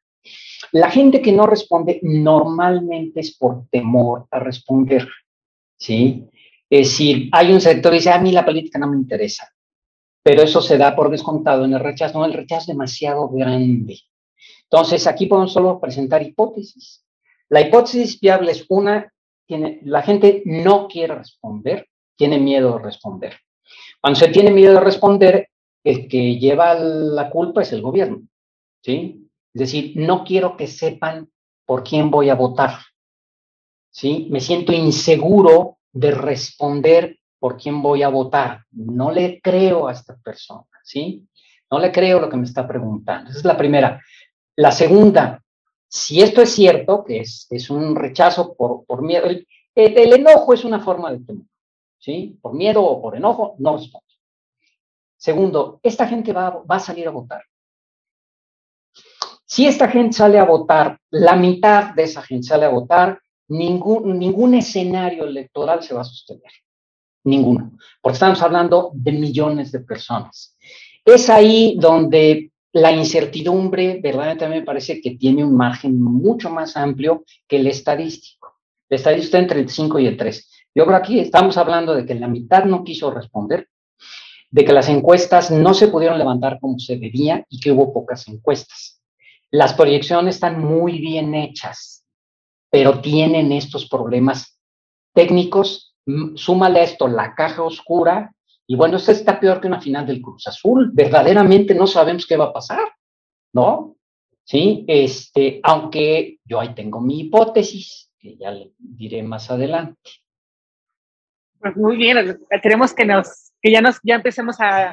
[0.73, 5.07] La gente que no responde normalmente es por temor a responder,
[5.79, 6.29] ¿sí?
[6.69, 9.49] Es decir, hay un sector que dice, a mí la política no me interesa,
[10.21, 14.01] pero eso se da por descontado en el rechazo, no, el rechazo es demasiado grande.
[14.65, 17.07] Entonces, aquí podemos solo presentar hipótesis.
[17.51, 19.13] La hipótesis viable es una,
[19.47, 23.37] tiene, la gente no quiere responder, tiene miedo de responder.
[24.01, 25.49] Cuando se tiene miedo de responder,
[25.85, 28.23] el que lleva la culpa es el gobierno,
[28.83, 29.29] ¿sí?
[29.55, 31.31] Es decir, no quiero que sepan
[31.65, 32.79] por quién voy a votar,
[33.91, 34.29] ¿sí?
[34.31, 38.65] Me siento inseguro de responder por quién voy a votar.
[38.71, 41.27] No le creo a esta persona, ¿sí?
[41.71, 43.31] No le creo lo que me está preguntando.
[43.31, 44.03] Esa es la primera.
[44.57, 45.43] La segunda,
[45.89, 50.55] si esto es cierto, que es, es un rechazo por, por miedo, el, el, enojo
[50.55, 51.47] es una forma de temor,
[52.07, 52.39] ¿sí?
[52.41, 54.07] Por miedo o por enojo, no responde.
[55.17, 57.43] Segundo, esta gente va, a salir a votar.
[59.45, 64.19] Si esta gente sale a votar, la mitad de esa gente sale a votar, ningún,
[64.19, 66.53] ningún escenario electoral se va a sostener.
[67.25, 67.73] Ninguno.
[68.01, 70.57] Porque estamos hablando de millones de personas.
[71.05, 77.25] Es ahí donde la incertidumbre verdaderamente me parece que tiene un margen mucho más amplio
[77.49, 78.61] que el estadístico.
[78.89, 80.56] El estadístico está entre el 5 y el 3.
[80.77, 83.71] Yo creo aquí estamos hablando de que la mitad no quiso responder,
[84.51, 88.29] de que las encuestas no se pudieron levantar como se debía y que hubo pocas
[88.29, 89.01] encuestas.
[89.51, 92.05] Las proyecciones están muy bien hechas,
[92.69, 94.61] pero tienen estos problemas
[95.15, 95.95] técnicos.
[96.35, 98.35] Súmale a esto la caja oscura
[98.67, 100.91] y bueno, esto está peor que una final del Cruz Azul.
[100.93, 102.87] Verdaderamente no sabemos qué va a pasar,
[103.55, 103.97] ¿no?
[104.45, 110.11] Sí, este, aunque yo ahí tengo mi hipótesis, que ya le diré más adelante.
[111.61, 114.91] Pues muy bien, queremos que nos, que ya nos, ya empecemos a,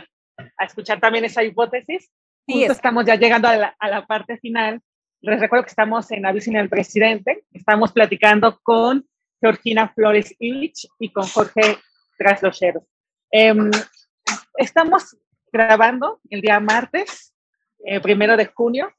[0.58, 2.10] a escuchar también esa hipótesis.
[2.45, 4.82] Sí, estamos ya llegando a la, a la, parte final.
[5.21, 7.45] Les recuerdo que estamos en Avisina del Presidente.
[7.54, 9.08] Estamos platicando con
[9.39, 11.78] Georgina Flores Illich y con Jorge
[12.17, 12.84] Traslocheros.
[13.32, 13.54] Eh,
[14.58, 15.17] estamos
[15.52, 17.34] grabando el día martes,
[17.86, 18.91] eh, primero de junio.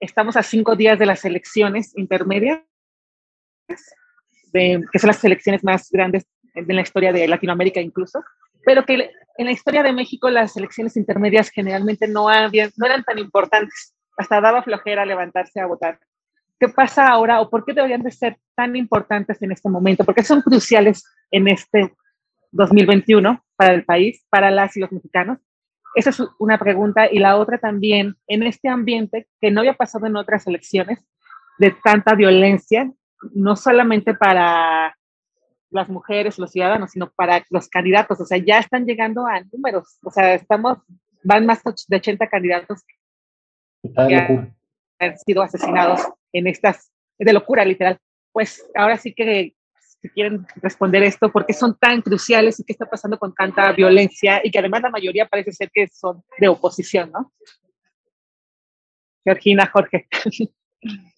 [0.00, 2.60] Estamos a cinco días de las elecciones intermedias,
[4.52, 8.22] de, que son las elecciones más grandes de la historia de Latinoamérica incluso,
[8.64, 13.04] pero que en la historia de México las elecciones intermedias generalmente no, habían, no eran
[13.04, 13.94] tan importantes.
[14.16, 15.98] Hasta daba flojera levantarse a votar.
[16.58, 20.04] ¿Qué pasa ahora o por qué deberían de ser tan importantes en este momento?
[20.04, 21.94] Porque son cruciales en este
[22.50, 25.38] 2021 para el país, para las y los mexicanos?
[25.94, 27.10] Esa es una pregunta.
[27.10, 30.98] Y la otra también, en este ambiente que no había pasado en otras elecciones,
[31.58, 32.90] de tanta violencia,
[33.34, 34.97] no solamente para
[35.70, 38.20] las mujeres, los ciudadanos, sino para los candidatos.
[38.20, 39.98] O sea, ya están llegando a números.
[40.02, 40.78] O sea, estamos,
[41.22, 42.82] van más de 80 candidatos
[43.82, 44.54] que
[44.98, 46.02] han, sido asesinados
[46.32, 47.98] en estas, de locura literal.
[48.32, 49.54] Pues ahora sí que
[50.00, 53.72] si quieren responder esto, por qué son tan cruciales y qué está pasando con tanta
[53.72, 57.32] violencia y que además la mayoría parece ser que son de oposición, ¿no?
[59.24, 60.08] Georgina, Jorge.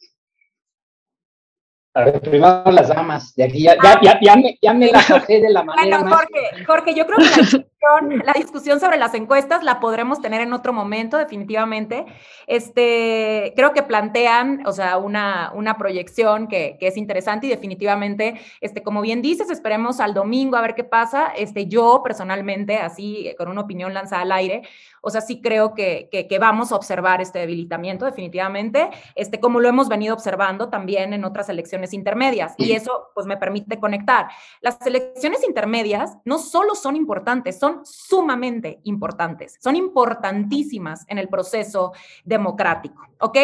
[1.93, 5.41] A ver, primero las damas, de aquí ya, ya, ya, me, ya me la cogé
[5.41, 9.14] de la manera Bueno, Jorge, Jorge, yo creo que la discusión, la discusión, sobre las
[9.14, 12.04] encuestas la podremos tener en otro momento, definitivamente.
[12.46, 18.40] Este, creo que plantean, o sea, una, una proyección que, que, es interesante y definitivamente,
[18.60, 21.28] este, como bien dices, esperemos al domingo a ver qué pasa.
[21.36, 24.62] Este, yo personalmente, así, con una opinión lanzada al aire,
[25.02, 29.68] o sea, sí creo que, que, vamos a observar este debilitamiento definitivamente, este, como lo
[29.68, 32.54] hemos venido observando también en otras elecciones intermedias.
[32.58, 34.28] Y eso pues me permite conectar.
[34.60, 41.92] Las elecciones intermedias no solo son importantes, son sumamente importantes, son importantísimas en el proceso
[42.24, 43.36] democrático, ¿ok?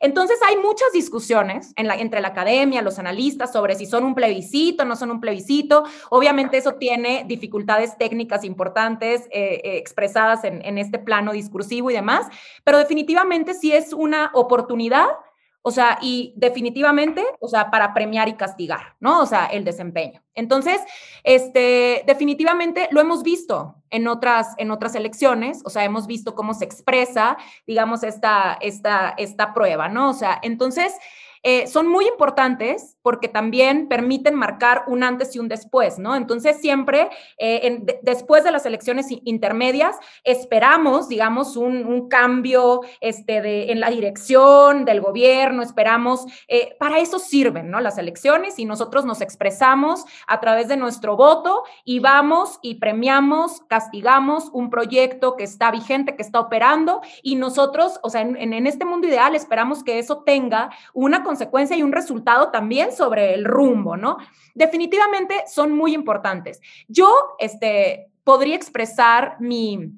[0.00, 4.14] Entonces hay muchas discusiones en la, entre la academia, los analistas sobre si son un
[4.14, 5.84] plebiscito, no son un plebiscito.
[6.10, 11.94] Obviamente eso tiene dificultades técnicas importantes eh, eh, expresadas en, en este plano discursivo y
[11.94, 12.26] demás,
[12.64, 15.06] pero definitivamente sí es una oportunidad,
[15.66, 19.22] o sea, y definitivamente, o sea, para premiar y castigar, ¿no?
[19.22, 20.22] O sea, el desempeño.
[20.34, 20.78] Entonces,
[21.22, 26.52] este, definitivamente lo hemos visto en otras, en otras elecciones, o sea, hemos visto cómo
[26.52, 30.10] se expresa, digamos, esta, esta, esta prueba, ¿no?
[30.10, 30.92] O sea, entonces,
[31.42, 36.16] eh, son muy importantes porque también permiten marcar un antes y un después, ¿no?
[36.16, 43.80] Entonces, siempre eh, después de las elecciones intermedias, esperamos, digamos, un, cambio este, de, en
[43.80, 47.78] la dirección del gobierno, esperamos, eh, para eso sirven, ¿no?
[47.80, 53.60] Las elecciones y nosotros nos expresamos a través de nuestro voto y vamos y premiamos,
[53.68, 58.66] castigamos un proyecto que está vigente, que está operando y nosotros, o sea, en, en
[58.66, 63.44] este mundo ideal esperamos que eso tenga una consecuencia y un resultado también sobre el
[63.44, 64.18] rumbo, ¿no?
[64.54, 66.60] Definitivamente son muy importantes.
[66.88, 69.92] Yo, este, podría expresar mi,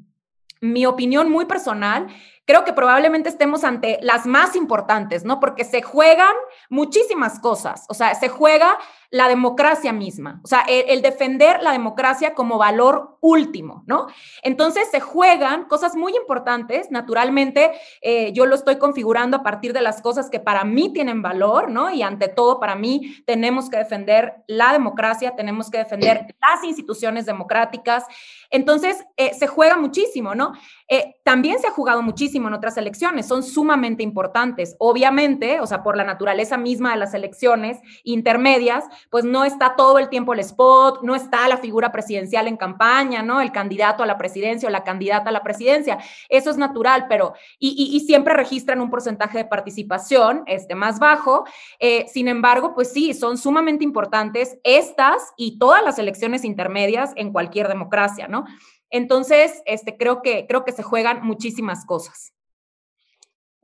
[0.60, 2.08] mi opinión muy personal
[2.46, 5.40] creo que probablemente estemos ante las más importantes, ¿no?
[5.40, 6.34] Porque se juegan
[6.70, 8.78] muchísimas cosas, o sea, se juega
[9.10, 14.06] la democracia misma, o sea, el, defender la democracia como valor último, ¿no?
[14.42, 19.80] Entonces se juegan cosas muy importantes, naturalmente eh, yo lo estoy configurando a partir de
[19.80, 21.90] las cosas que para mí tienen valor, ¿no?
[21.90, 27.26] Y ante todo, para mí tenemos que defender la democracia, tenemos que defender las instituciones
[27.26, 28.04] democráticas,
[28.50, 30.52] entonces eh, se juega muchísimo, ¿no?
[30.88, 35.82] Eh, también se ha jugado muchísimo en otras elecciones, son sumamente importantes, obviamente, o sea,
[35.82, 40.38] por la naturaleza misma de las elecciones intermedias, pues no está todo el tiempo el
[40.38, 43.40] spot, no está la figura presidencial en campaña, ¿no?
[43.40, 45.98] El candidato a la presidencia o la candidata a la presidencia.
[46.28, 51.44] Eso es natural, pero, y, siempre registran un porcentaje de participación este, más bajo.
[51.80, 57.32] Eh, sin embargo, pues sí, son sumamente importantes estas y todas las elecciones intermedias en
[57.32, 58.44] cualquier democracia, ¿no?
[58.90, 62.32] Entonces, este, creo, que, creo que se juegan muchísimas cosas.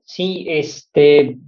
[0.04, 1.38] Sí, este,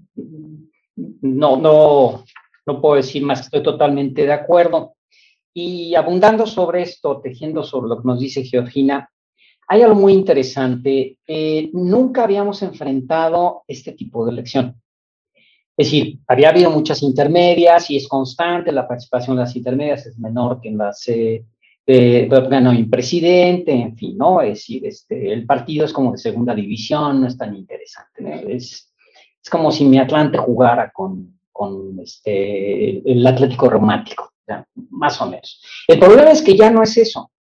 [0.96, 2.24] no, no,
[2.66, 4.94] no puedo decir más estoy totalmente de acuerdo.
[5.52, 9.10] Y abundando sobre esto, tejiendo sobre lo que nos dice Georgina,
[9.68, 11.18] hay algo muy interesante.
[11.26, 14.80] Eh, nunca habíamos enfrentado este tipo de elección.
[15.76, 20.18] Es decir, había habido muchas intermedias y es constante, la participación de las intermedias es
[20.18, 21.44] menor que en las eh,
[21.86, 24.40] de, bueno, presidente, en fin, ¿no?
[24.40, 28.54] Es decir, este, el partido es como de segunda división, no es tan interesante.
[28.54, 28.92] Es,
[29.42, 34.32] es como si mi Atlante jugara con, con este, el Atlético Romántico,
[34.90, 35.62] más o menos.
[35.86, 37.30] El problema es que ya no es eso.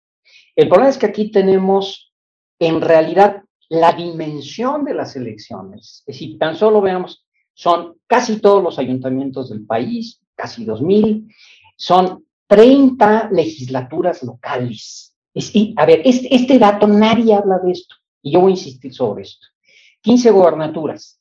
[0.54, 2.12] El problema es que aquí tenemos,
[2.58, 6.04] en realidad, la dimensión de las elecciones.
[6.06, 11.32] Es decir, tan solo veamos, son casi todos los ayuntamientos del país, casi 2.000,
[11.76, 15.14] son 30 legislaturas locales.
[15.32, 18.92] Es, a ver, este, este dato nadie habla de esto, y yo voy a insistir
[18.94, 19.46] sobre esto.
[20.02, 21.20] 15 gobernaturas,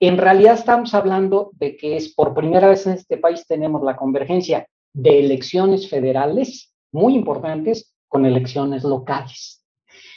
[0.00, 3.94] en realidad estamos hablando de que es por primera vez en este país tenemos la
[3.94, 9.64] convergencia de elecciones federales muy importantes con elecciones locales.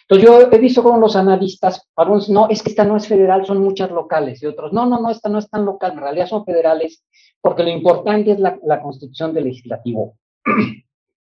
[0.07, 3.45] Entonces yo he visto con los analistas, algunos, no, es que esta no es federal,
[3.45, 6.27] son muchas locales, y otros, no, no, no, esta no es tan local, en realidad
[6.27, 7.03] son federales,
[7.41, 10.17] porque lo importante es la, constitución del legislativo.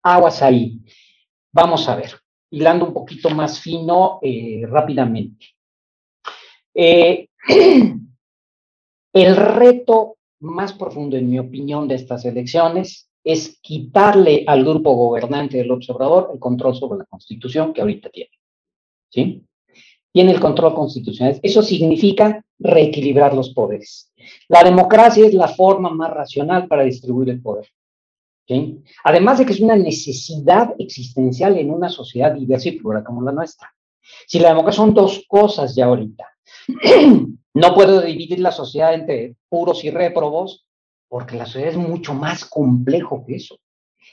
[0.02, 0.80] Aguas ahí.
[1.52, 2.12] Vamos a ver,
[2.50, 5.46] hilando un poquito más fino eh, rápidamente.
[6.74, 7.28] Eh,
[9.16, 15.56] El reto más profundo, en mi opinión, de estas elecciones es quitarle al grupo gobernante
[15.56, 18.30] del observador el control sobre la Constitución que ahorita tiene.
[19.08, 19.42] ¿Sí?
[20.12, 21.40] Tiene el control constitucional.
[21.42, 24.12] Eso significa reequilibrar los poderes.
[24.48, 27.66] La democracia es la forma más racional para distribuir el poder.
[29.04, 33.32] Además de que es una necesidad existencial en una sociedad diversa y plural como la
[33.32, 33.72] nuestra.
[34.26, 36.24] Si la democracia son dos cosas ya ahorita,
[37.54, 40.64] no puedo dividir la sociedad entre puros y réprobos,
[41.08, 43.58] porque la sociedad es mucho más complejo que eso.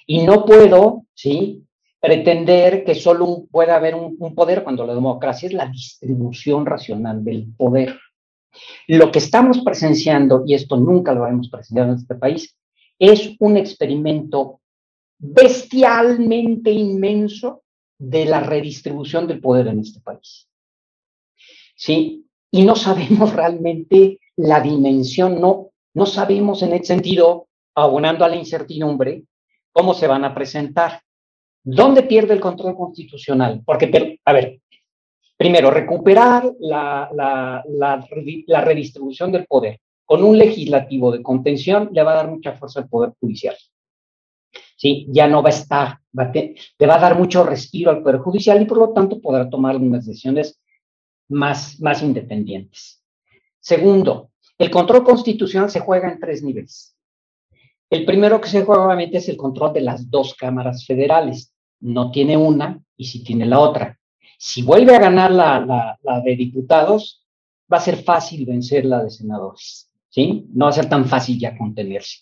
[0.05, 1.63] Y no puedo, ¿sí?
[1.99, 7.23] Pretender que solo puede haber un, un poder cuando la democracia es la distribución racional
[7.23, 7.97] del poder.
[8.87, 12.55] Lo que estamos presenciando, y esto nunca lo hemos presenciado en este país,
[12.99, 14.61] es un experimento
[15.17, 17.63] bestialmente inmenso
[17.97, 20.49] de la redistribución del poder en este país.
[21.75, 22.25] ¿Sí?
[22.51, 28.35] Y no sabemos realmente la dimensión, no, no sabemos en ese sentido, abonando a la
[28.35, 29.23] incertidumbre,
[29.71, 31.01] cómo se van a presentar.
[31.63, 33.61] ¿Dónde pierde el control constitucional?
[33.65, 34.59] Porque, a ver,
[35.37, 42.13] primero, recuperar la, la, la, redistribución del poder con un legislativo de contención le va
[42.13, 43.55] a dar mucha fuerza al Poder Judicial.
[44.75, 45.07] ¿Sí?
[45.09, 48.65] Ya no va a estar, le va a dar mucho respiro al Poder Judicial y
[48.65, 50.59] por lo tanto podrá tomar unas decisiones
[51.29, 53.01] más, más independientes.
[53.59, 56.95] Segundo, el control constitucional se juega en tres niveles.
[57.89, 61.53] El primero que se juega obviamente es el control de las dos cámaras federales.
[61.79, 63.99] No tiene una y sí tiene la otra.
[64.37, 67.23] Si vuelve a ganar la, la, de diputados,
[67.71, 69.92] va a ser fácil vencer la de senadores.
[70.13, 70.45] ¿Sí?
[70.53, 72.19] No va a ser tan fácil ya contenerse.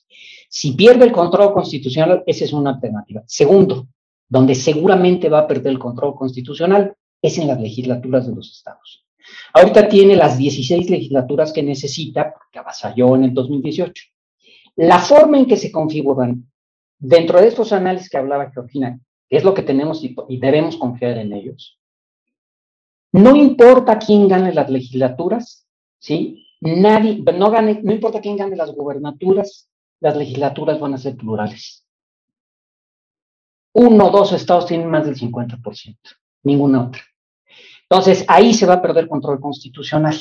[0.50, 3.22] Si pierde el control constitucional, esa es una alternativa.
[3.28, 3.90] Segundo,
[4.30, 9.06] donde seguramente va a perder el control constitucional es en las legislaturas de los estados.
[9.54, 14.04] Ahorita tiene las 16 legislaturas que necesita, porque avasalló en el 2018.
[14.78, 16.50] La forma en que se configuran
[16.98, 21.34] dentro de estos análisis que hablaba Georgina, es lo que tenemos y, debemos confiar en
[21.34, 21.80] ellos,
[23.14, 25.68] no importa quién gane las legislaturas,
[26.00, 26.46] ¿sí?
[26.62, 31.86] Nadie, no, gane, no importa quién gane las gubernaturas, las legislaturas van a ser plurales.
[33.74, 35.98] Uno o dos estados tienen más del 50%,
[36.44, 37.02] ninguna otra.
[37.90, 40.16] Entonces, ahí se va a perder control constitucional.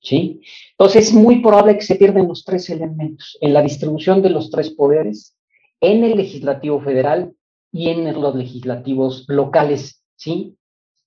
[0.00, 0.40] ¿sí?
[0.72, 4.50] Entonces es muy probable que se pierdan los tres elementos en la distribución de los
[4.50, 5.36] tres poderes,
[5.80, 7.34] en el legislativo federal
[7.72, 10.56] y en los legislativos locales, ¿sí?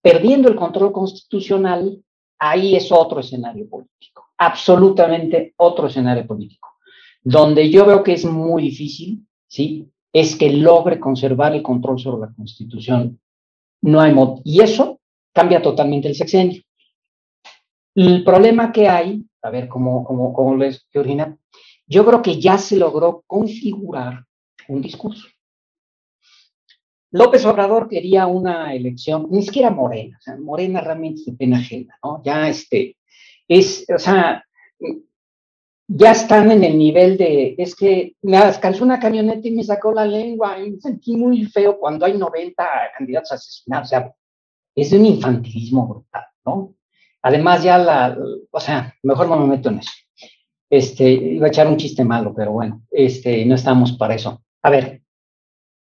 [0.02, 2.02] Perdiendo el control constitucional,
[2.44, 6.70] ahí es otro escenario político, absolutamente otro escenario político.
[7.24, 9.90] Donde yo veo que es muy difícil, ¿sí?
[10.12, 13.20] Es que logre conservar el control sobre la constitución.
[13.82, 14.42] No hay modo.
[14.44, 15.00] Y eso
[15.34, 16.62] cambia totalmente el sexenio.
[17.96, 21.38] El problema que hay, a ver cómo, cómo, cómo les, Georgina,
[21.88, 24.26] yo creo que ya se logró configurar
[24.68, 25.28] un discurso.
[27.14, 31.60] López Obrador quería una elección, ni siquiera Morena, o sea, Morena realmente es de pena
[31.60, 32.24] ajena, ¿no?
[32.24, 32.98] Ya este,
[33.48, 34.44] es, o sea,
[35.88, 39.94] ya están en el nivel de, es que me alcanzó una camioneta y me sacó
[39.94, 44.14] la lengua, y me sentí muy feo cuando hay 90 candidatos asesinados, o sea,
[44.76, 46.74] es de un infantilismo brutal, ¿no?
[47.22, 48.18] Además, ya la,
[48.50, 49.92] o sea, mejor no me meto en eso.
[50.68, 54.42] Este, iba a echar un chiste malo, pero bueno, este, no estamos para eso.
[54.64, 55.03] A ver,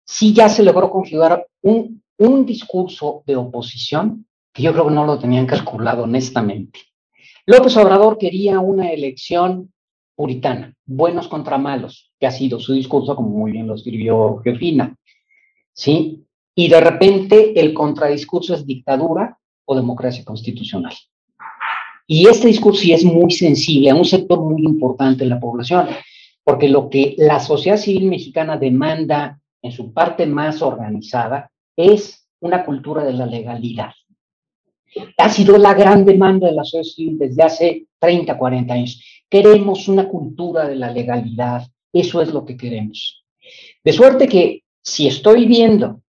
[0.05, 5.05] sí ya se logró configurar un, un discurso de oposición que yo creo que no
[5.05, 6.79] lo tenían calculado honestamente.
[7.45, 9.73] López Obrador quería una elección
[10.15, 14.95] puritana, buenos contra malos, que ha sido su discurso, como muy bien lo escribió Georgina,
[15.73, 16.23] ¿sí?
[16.55, 20.93] Y de repente el contradiscurso es dictadura o democracia constitucional.
[22.07, 25.87] Y este discurso sí es muy sensible a un sector muy importante de la población,
[26.43, 32.63] porque lo que la sociedad civil mexicana demanda en su parte más organizada es una
[32.63, 33.91] cultura de la legalidad.
[35.17, 39.01] Ha sido la gran demanda de la sociedad civil desde hace 30, 40 años.
[39.27, 43.25] Queremos una cultura de la legalidad, eso es lo que queremos.
[43.83, 46.01] De suerte que si estoy viendo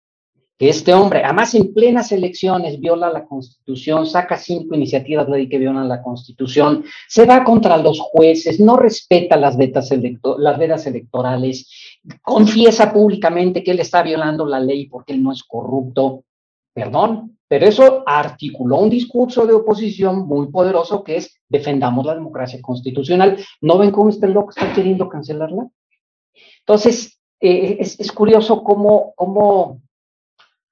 [0.57, 5.49] que este hombre, además en plenas elecciones, viola la Constitución, saca cinco iniciativas de ley
[5.49, 9.89] que violan la Constitución, se va contra los jueces, no respeta las vetas,
[10.37, 15.43] las vedas electorales, confiesa públicamente que él está violando la ley porque él no es
[15.43, 16.23] corrupto.
[16.73, 22.61] Perdón, pero eso articuló un discurso de oposición muy poderoso que es defendamos la democracia
[22.61, 23.37] constitucional.
[23.61, 25.69] ¿No ven cómo este loco está queriendo cancelarla?
[26.59, 29.81] Entonces, eh, es, curioso cómo, cómo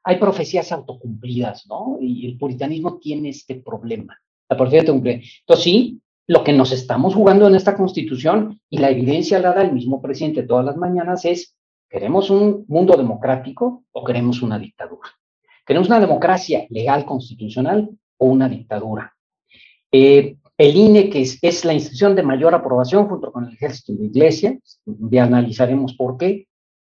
[0.03, 1.97] hay profecías autocumplidas, ¿no?
[2.01, 4.19] Y el puritanismo tiene este problema.
[4.49, 5.21] La profecía autocumplida.
[5.41, 9.61] Entonces, sí, lo que nos estamos jugando en esta constitución y la evidencia la da
[9.61, 11.55] el mismo presidente todas las mañanas es,
[11.89, 15.09] ¿queremos un mundo democrático o queremos una dictadura?
[15.65, 19.13] ¿Queremos una democracia legal constitucional o una dictadura?
[19.91, 23.91] Eh, el INE, que es, es, la institución de mayor aprobación junto con el ejército
[23.91, 26.47] y la iglesia, ya analizaremos por qué,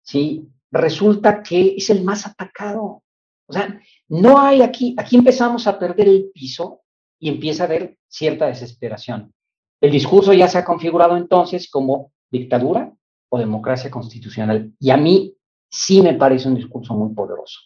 [0.02, 0.48] ¿sí?
[0.70, 3.02] resulta que es el más atacado.
[3.46, 6.82] O sea, no hay aquí, aquí empezamos a perder el piso
[7.18, 9.32] y empieza a haber cierta desesperación.
[9.80, 12.92] El discurso ya se ha configurado entonces como dictadura
[13.28, 14.72] o democracia constitucional.
[14.78, 15.34] Y a mí
[15.70, 17.60] sí me parece un discurso muy poderoso.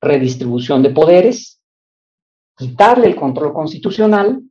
[0.00, 1.60] Redistribución de poderes,
[2.56, 4.42] quitarle el control constitucional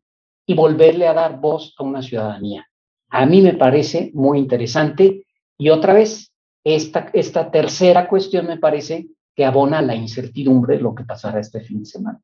[0.45, 2.67] y volverle a dar voz a una ciudadanía.
[3.09, 5.25] A mí me parece muy interesante
[5.57, 6.31] y otra vez,
[6.63, 11.79] esta, esta tercera cuestión me parece que abona la incertidumbre lo que pasará este fin
[11.79, 12.19] de semana.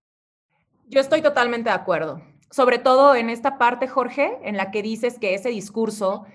[0.88, 2.22] Yo estoy totalmente de acuerdo,
[2.52, 6.26] sobre todo en esta parte, Jorge, en la que dices que ese discurso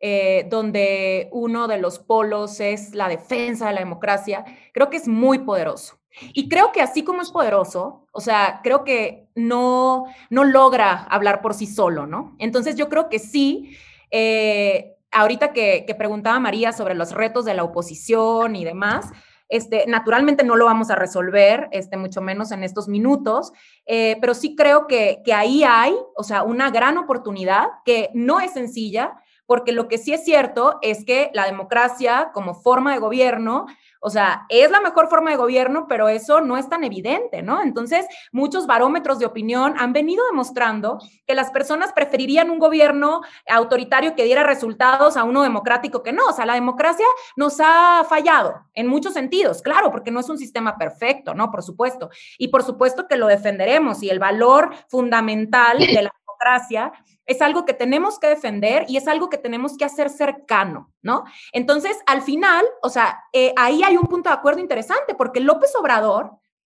[0.00, 5.08] eh, donde uno de los polos es la defensa de la democracia, creo que es
[5.08, 5.98] muy poderoso.
[6.32, 11.42] Y creo que así como es poderoso, o sea, creo que no, no logra hablar
[11.42, 12.34] por sí solo, ¿no?
[12.38, 13.76] Entonces yo creo que sí,
[14.10, 19.12] eh, ahorita que, que, preguntaba María sobre los retos de la oposición y demás,
[19.48, 23.52] este, naturalmente no lo vamos a resolver, este, mucho menos en estos minutos,
[23.86, 28.40] eh, pero sí creo que, que ahí hay, o sea, una gran oportunidad que no
[28.40, 29.14] es sencilla,
[29.46, 33.66] porque lo que sí es cierto es que la democracia como forma de gobierno
[34.00, 37.62] o sea, es la mejor forma de gobierno, pero eso no es tan evidente, ¿no?
[37.62, 44.14] Entonces, muchos barómetros de opinión han venido demostrando que las personas preferirían un gobierno autoritario
[44.14, 46.26] que diera resultados a uno democrático que no.
[46.26, 50.38] O sea, la democracia nos ha fallado en muchos sentidos, claro, porque no es un
[50.38, 51.50] sistema perfecto, ¿no?
[51.50, 52.10] Por supuesto.
[52.38, 56.92] Y por supuesto que lo defenderemos y el valor fundamental de la democracia
[57.28, 61.24] es algo que tenemos que defender y es algo que tenemos que hacer cercano, ¿no?
[61.52, 65.72] Entonces, al final, o sea, eh, ahí hay un punto de acuerdo interesante, porque López
[65.76, 66.32] Obrador,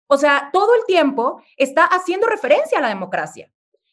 [0.06, 3.52] o sea, todo el tiempo está haciendo referencia a la democracia.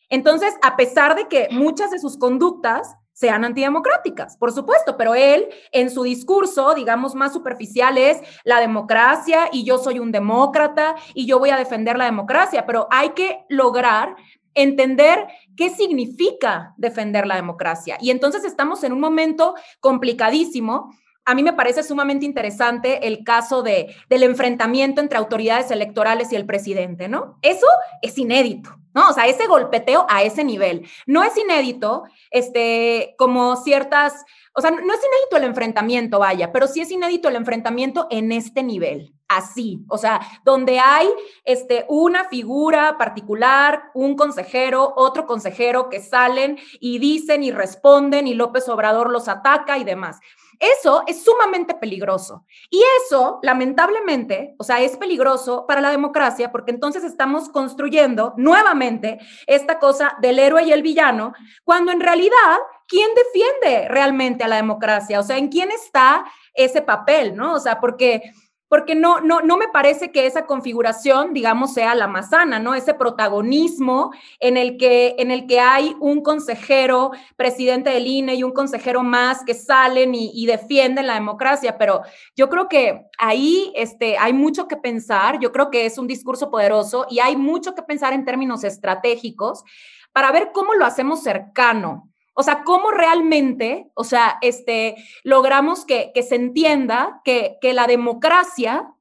[0.10, 5.48] Entonces, a pesar de que muchas de sus conductas sean antidemocráticas, por supuesto, pero él
[5.72, 11.26] en su discurso, digamos, más superficial es la democracia y yo soy un demócrata y
[11.26, 14.18] yo voy a defender la democracia, pero hay que lograr
[14.56, 17.98] entender qué significa defender la democracia.
[18.02, 20.94] Y entonces estamos en un momento complicadísimo.
[21.26, 26.36] A mí me parece sumamente interesante el caso de, del enfrentamiento entre autoridades electorales y
[26.36, 27.40] el presidente, ¿no?
[27.42, 27.66] Eso
[28.02, 29.10] es inédito, ¿no?
[29.10, 30.88] O sea, ese golpeteo a ese nivel.
[31.08, 36.68] No es inédito, este, como ciertas, o sea, no es inédito el enfrentamiento, vaya, pero
[36.68, 41.08] sí es inédito el enfrentamiento en este nivel, así, o sea, donde hay
[41.44, 48.34] este, una figura particular, un consejero, otro consejero que salen y dicen y responden y
[48.34, 50.20] López Obrador los ataca y demás.
[50.60, 52.46] Eso es sumamente peligroso.
[52.70, 59.20] Y eso, lamentablemente, o sea, es peligroso para la democracia porque entonces estamos construyendo nuevamente
[59.48, 62.58] esta cosa del héroe y el villano, cuando en realidad,
[62.88, 65.20] ¿quién defiende realmente a la democracia?
[65.20, 67.54] O sea, ¿en quién está ese papel, no?
[67.54, 68.22] O sea, porque
[68.68, 72.74] porque no, no, no me parece que esa configuración, digamos, sea la más sana, ¿no?
[72.74, 78.44] Ese protagonismo en el que, en el que hay un consejero, presidente del INE y
[78.44, 82.02] un consejero más que salen y, defienden la democracia, pero
[82.36, 86.52] yo creo que ahí este, hay mucho que pensar, yo creo que es un discurso
[86.52, 89.64] poderoso y hay mucho que pensar en términos estratégicos
[90.14, 96.12] para ver cómo lo hacemos cercano, o sea, cómo realmente, o sea, este, logramos que,
[96.22, 98.94] se entienda que, que la democracia,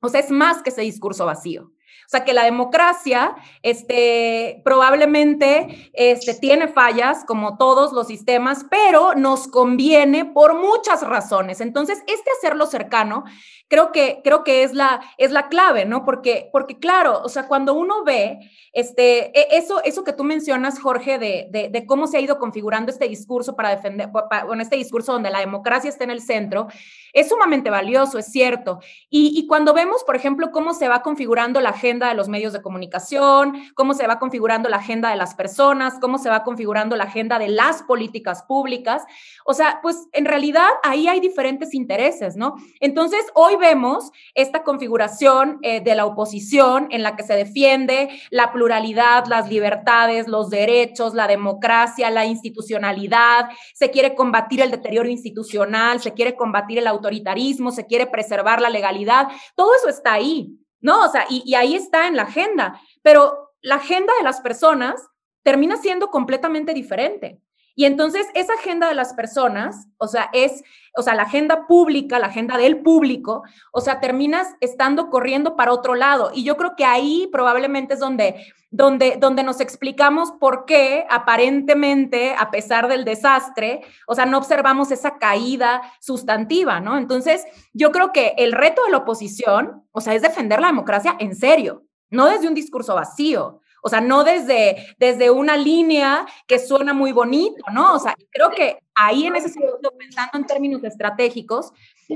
[0.00, 1.72] o sea, es más que ese discurso vacío.
[2.06, 9.14] O sea, que la democracia este, probablemente este, tiene fallas, como todos los sistemas, pero
[9.14, 11.60] nos conviene por muchas razones.
[11.60, 13.24] Entonces, este hacerlo cercano,
[13.68, 16.04] creo que, creo que es, la, es la clave, ¿no?
[16.04, 18.38] Porque, porque, claro, o sea, cuando uno ve
[18.72, 22.92] este, e, eso, eso que tú mencionas, Jorge, de, de, cómo se ha ido configurando
[22.92, 24.10] este discurso para defender,
[24.46, 26.68] bueno, este discurso donde la democracia está en el centro,
[27.12, 28.80] es sumamente valioso, es cierto.
[29.08, 32.52] Y, y cuando vemos, por ejemplo, cómo se va configurando la agenda de los medios
[32.52, 36.96] de comunicación, cómo se va configurando la agenda de las personas, cómo se va configurando
[36.96, 39.04] la agenda de las políticas públicas,
[39.44, 42.56] o sea, pues en realidad ahí hay diferentes intereses, ¿no?
[42.80, 48.52] Entonces, hoy vemos esta configuración eh, de la oposición en la que se defiende la
[48.52, 56.00] pluralidad las libertades, los derechos, la democracia, la institucionalidad, se quiere combatir el deterioro institucional,
[56.00, 61.04] se quiere combatir el autoritarismo, se quiere preservar la legalidad, todo eso está ahí, ¿no?
[61.04, 65.08] O sea, y ahí está en la agenda, pero la agenda de las personas
[65.42, 67.40] termina siendo completamente diferente.
[67.78, 70.64] Y entonces esa agenda de las personas, o sea, es,
[70.96, 75.74] o sea, la agenda pública, la agenda del público, o sea, terminas estando corriendo para
[75.74, 76.30] otro lado.
[76.32, 82.34] Y yo creo que ahí probablemente es donde, donde, donde nos explicamos por qué aparentemente,
[82.38, 86.96] a pesar del desastre, o sea, no observamos esa caída sustantiva, ¿no?
[86.96, 91.14] Entonces, yo creo que el reto de la oposición, o sea, es defender la democracia
[91.18, 93.60] en serio, no desde un discurso vacío.
[93.82, 97.94] O sea, no desde, desde una línea que suena muy bonito, ¿no?
[97.94, 101.72] O sea, creo que ahí en ese sentido, pensando en términos estratégicos,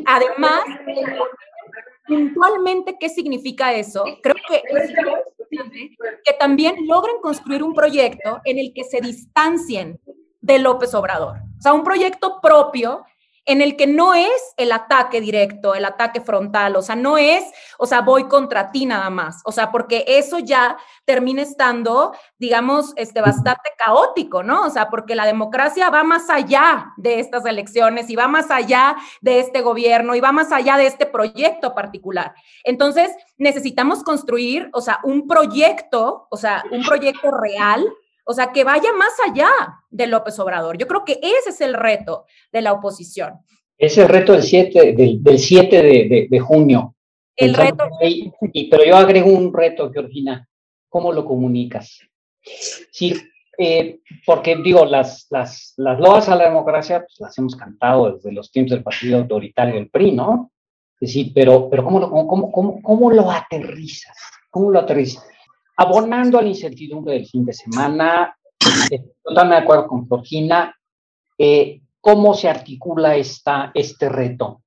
[0.06, 0.62] además,
[2.06, 4.04] puntualmente, ¿qué significa eso?
[4.22, 4.62] Creo que
[6.24, 10.00] que también logren construir un proyecto en el que se distancien
[10.40, 11.38] de López Obrador.
[11.58, 13.04] O sea, un proyecto propio
[13.47, 17.45] en el que no es el ataque directo, el ataque frontal, o sea, no es,
[17.78, 22.93] o sea, voy contra ti nada más, o sea, porque eso ya termina estando, digamos,
[22.97, 24.66] este, bastante caótico, ¿no?
[24.66, 28.97] O sea, porque la democracia va más allá de estas elecciones y va más allá
[29.20, 32.34] de este gobierno y va más allá de este proyecto particular.
[32.64, 37.91] Entonces, necesitamos construir, o sea, un proyecto, o sea, un proyecto real
[38.25, 39.51] o sea, que vaya más allá
[39.91, 40.79] de López Obrador.
[40.79, 43.39] Yo creo que ese es el reto de la oposición.
[43.77, 46.95] Es el reto del 7, del, 7 de, junio.
[47.35, 47.89] El reto.
[48.03, 50.47] Y, pero yo agrego un reto, Georgina.
[50.89, 52.01] ¿Cómo lo comunicas?
[52.91, 53.14] Sí,
[53.57, 58.33] eh, porque digo, las, las, las loas a la democracia pues, las hemos cantado desde
[58.33, 60.51] los tiempos del partido autoritario del PRI, ¿no?
[61.01, 64.16] Sí, pero, pero ¿cómo, lo, cómo, cómo, cómo lo aterrizas?
[64.51, 65.25] ¿Cómo lo aterrizas?
[65.81, 68.37] Abonando a la incertidumbre del fin de semana,
[69.22, 70.76] totalmente de acuerdo con Georgina,
[71.39, 74.62] eh, ¿cómo se articula esta, este reto?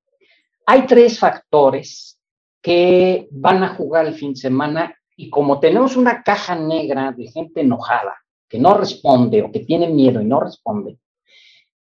[0.65, 2.19] Hay tres factores
[2.59, 7.27] que van a jugar el fin de semana y como tenemos una caja negra de
[7.27, 8.15] gente enojada,
[8.49, 10.97] que no responde o que tiene miedo y no responde,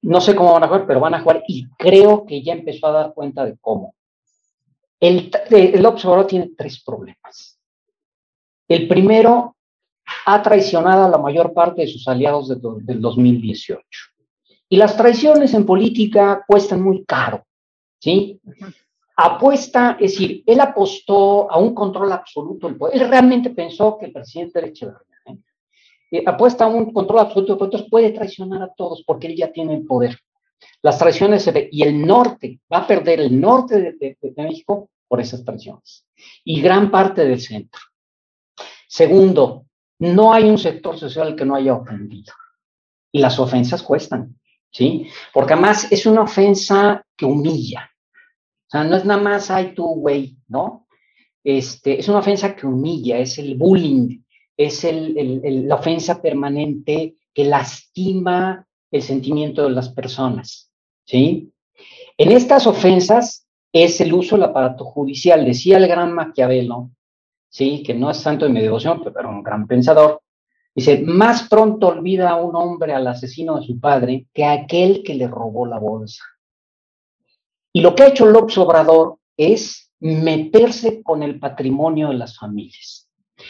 [0.04, 2.88] no sé cómo van a jugar, pero van a jugar y creo que ya empezó
[2.88, 3.96] a dar cuenta de cómo.
[4.98, 7.59] El, el observador tiene tres problemas.
[8.70, 9.56] El primero
[10.28, 13.82] ha traicionado a la mayor parte de sus aliados del 2018.
[14.70, 17.44] Y las traiciones en política cuestan muy caro,
[18.00, 18.40] ¿sí?
[19.16, 23.02] Apuesta, es decir, él apostó a un control absoluto del poder.
[23.02, 25.18] Él realmente pensó que el presidente era Echeverría.
[25.26, 25.38] ¿eh?
[26.12, 29.36] Eh, apuesta a un control absoluto del poder, entonces puede traicionar a todos porque él
[29.36, 30.16] ya tiene el poder.
[30.84, 35.20] Las traiciones se ve, y el norte, va a perder el norte de México por
[35.20, 36.06] esas traiciones.
[36.44, 37.82] Y gran parte del centro.
[38.90, 39.68] Segundo,
[40.00, 42.34] no hay un sector social que no haya ofendido.
[43.12, 44.40] Y las ofensas cuestan,
[44.72, 45.08] ¿sí?
[45.32, 47.92] Porque además es una ofensa que humilla.
[48.68, 50.88] O sea, no es nada más, ay tú, güey, ¿no?
[51.44, 54.24] Este, es una ofensa que humilla, es el bullying,
[54.58, 60.72] es la ofensa permanente que lastima el sentimiento de las personas,
[61.06, 61.54] ¿sí?
[62.18, 65.46] En estas ofensas es el uso del aparato judicial.
[65.46, 66.90] Decía el gran Maquiavelo
[67.50, 67.84] ¿sí?
[67.84, 70.22] que no es santo de mi devoción, pero un gran pensador,
[70.74, 75.16] dice, más pronto olvida un hombre al asesino de su padre que a aquel que
[75.16, 76.24] le robó la bolsa.
[77.74, 83.08] Y lo que ha hecho López Obrador es meterse con el patrimonio de las familias.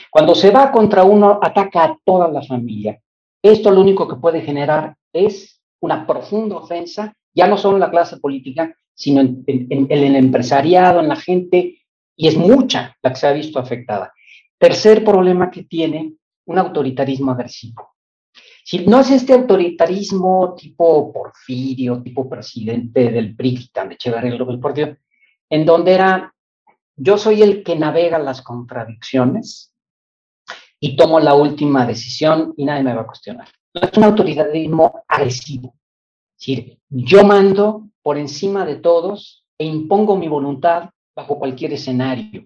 [0.10, 3.00] Cuando se va contra uno, ataca a toda la familia.
[3.42, 7.92] Esto lo único que puede generar es una profunda ofensa, ya no solo en la
[7.92, 11.80] clase política, sino en el empresariado, en la gente
[12.20, 14.14] y es mucha la que se ha visto afectada.
[14.58, 16.16] Tercer problema que tiene,
[16.48, 17.96] un autoritarismo agresivo.
[18.66, 24.98] Si no es este autoritarismo tipo Porfirio, tipo presidente del PRI, de Echeverría López Porfirio,
[25.50, 26.36] en donde era,
[26.98, 29.74] yo soy el que navega las contradicciones
[30.78, 33.48] y tomo la última decisión y nadie me va a cuestionar.
[33.74, 35.74] es un autoritarismo agresivo.
[36.38, 40.90] Es decir, yo mando por encima de todos e impongo mi voluntad
[41.20, 42.46] bajo cualquier escenario.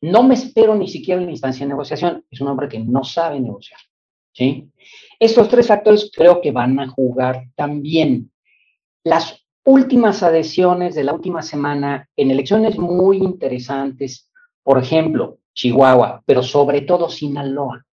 [0.00, 2.24] No me espero ni siquiera en la instancia de negociación.
[2.30, 3.80] Es un hombre que no sabe negociar.
[4.32, 4.70] ¿sí?
[5.18, 8.30] Estos tres factores creo que van a jugar también.
[9.02, 14.30] Las últimas adhesiones de la última semana en elecciones muy interesantes,
[14.62, 17.84] por ejemplo, Chihuahua, pero sobre todo Sinaloa.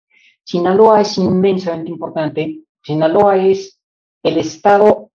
[0.43, 2.61] Sinaloa es inmensamente importante.
[2.83, 3.79] Sinaloa es
[4.23, 5.11] el estado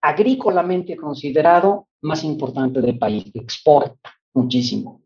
[0.00, 5.02] agrícolamente considerado más importante del país, exporta muchísimo.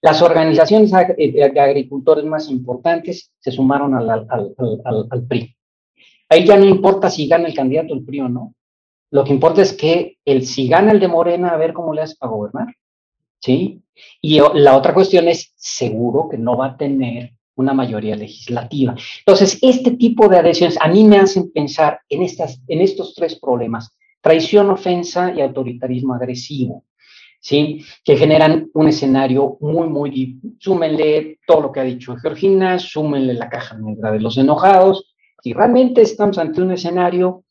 [0.00, 5.56] Las organizaciones eh, de agricultores más importantes se sumaron al, al, PRI.
[6.28, 8.54] Ahí ya no importa si gana el candidato el PRI o no.
[9.10, 12.02] Lo que importa es que el, si gana el de Morena, a ver cómo le
[12.02, 12.74] hace para gobernar.
[13.40, 13.82] ¿Sí?
[14.20, 18.94] Y la otra cuestión es, seguro que no va a tener una mayoría legislativa.
[19.20, 23.38] Entonces, este tipo de adhesiones a mí me hacen pensar en, estas, en estos tres
[23.38, 26.84] problemas, traición, ofensa y autoritarismo agresivo,
[27.44, 27.84] ¿sí?
[28.02, 30.40] Que generan un escenario muy, muy...
[30.58, 35.52] Súmenle todo lo que ha dicho Georgina, súmenle la caja negra de los enojados, y
[35.52, 37.44] realmente estamos ante un escenario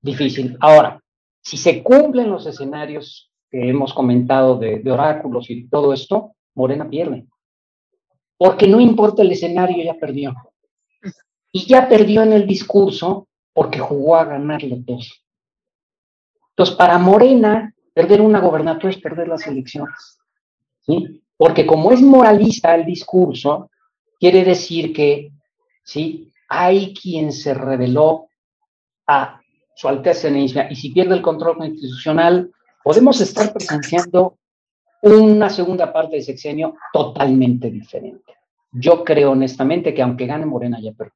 [0.00, 0.56] difícil.
[0.60, 1.02] Ahora,
[1.42, 7.26] si se cumplen los escenarios que hemos comentado de, oráculos y todo esto, Morena pierde.
[8.38, 10.34] Porque no importa el escenario, ya perdió.
[11.52, 15.00] Y ya perdió en el discurso porque jugó a ganarlo todo.
[16.50, 20.20] Entonces, para Morena, perder una gobernatura es perder las elecciones.
[20.86, 21.20] ¿sí?
[21.36, 23.72] Porque como es moralista el discurso,
[24.20, 25.32] quiere decir que
[25.82, 26.32] ¿sí?
[26.48, 28.28] hay quien se reveló
[29.08, 29.40] a
[29.74, 32.52] su Alteza y si pierde el control constitucional,
[32.84, 34.38] podemos estar presenciando
[35.02, 38.32] una segunda parte de sexenio totalmente diferente.
[38.70, 41.14] Yo creo honestamente que aunque gane Morena ya perdió.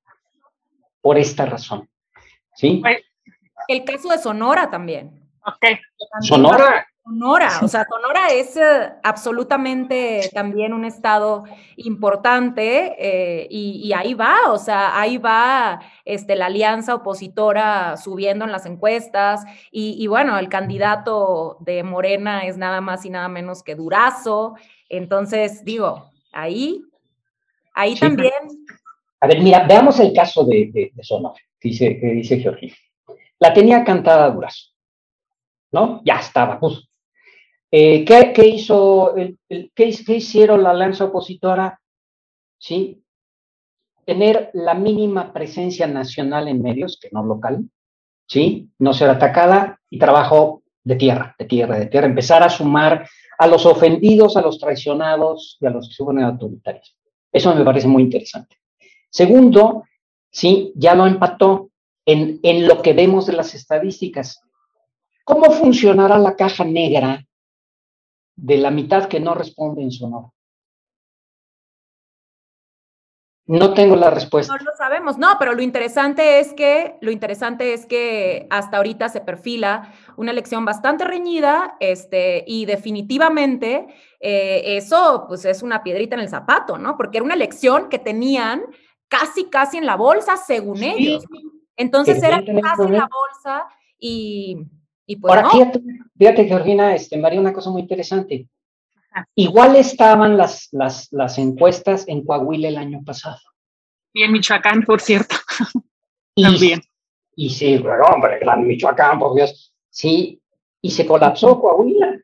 [1.00, 1.88] Por esta razón.
[2.56, 2.82] ¿Sí?
[3.68, 5.22] El caso de Sonora también.
[5.46, 5.78] Ok.
[6.20, 11.44] Sonora, Sonora, o sea, Sonora es eh, absolutamente también un estado
[11.76, 18.52] importante eh, y, ahí va, o sea, ahí va este, la alianza opositora subiendo en
[18.52, 23.74] las encuestas y, bueno, el candidato de Morena es nada más y nada menos que
[23.74, 24.54] Durazo,
[24.88, 26.82] entonces digo, ahí,
[27.74, 28.32] ahí también.
[29.20, 32.44] A ver, mira, veamos el caso de, Sonora, que dice, que dice
[33.38, 34.71] La tenía cantada Durazo.
[35.72, 36.02] ¿No?
[36.04, 36.88] Ya estaba, pues,
[37.70, 39.38] eh, ¿qué, hizo el,
[39.74, 41.80] qué, hicieron la alianza opositora?
[42.58, 43.02] ¿Sí?
[44.04, 47.64] Tener la mínima presencia nacional en medios, que no local,
[48.26, 48.68] ¿sí?
[48.78, 52.06] No ser atacada y trabajo de tierra, de tierra, de tierra.
[52.06, 53.08] Empezar a sumar
[53.38, 56.94] a los ofendidos, a los traicionados y a los que sufren autoritarios.
[57.32, 58.56] Eso me parece muy interesante.
[59.08, 59.84] Segundo,
[60.30, 61.70] sí, ya lo empató
[62.04, 64.42] en, en lo que vemos de las estadísticas.
[65.24, 67.24] ¿Cómo funcionará la caja negra
[68.36, 70.30] de la mitad que no responde en su honor?
[73.46, 74.56] No tengo la respuesta.
[74.56, 79.08] No lo sabemos, no, pero lo interesante es que, lo interesante es que hasta ahorita
[79.08, 83.88] se perfila una elección bastante reñida, este, y definitivamente
[84.20, 86.96] eh, eso, pues, es una piedrita en el zapato, ¿no?
[86.96, 88.62] Porque era una elección que tenían
[89.08, 91.24] casi, casi en la bolsa, según ellos.
[91.76, 93.66] Entonces era casi en la bolsa
[93.98, 94.56] y
[95.16, 95.50] pues Ahora,
[96.16, 98.48] fíjate, Georgina, este, María, una cosa muy interesante.
[99.34, 103.38] Igual estaban las, las, las encuestas en Coahuila el año pasado.
[104.12, 105.36] Y en Michoacán, por cierto.
[106.34, 106.80] Y, También.
[107.36, 107.76] Y sí,
[108.10, 109.74] hombre, en Michoacán, por Dios.
[109.90, 110.40] Sí,
[110.80, 112.18] y se colapsó Coahuila.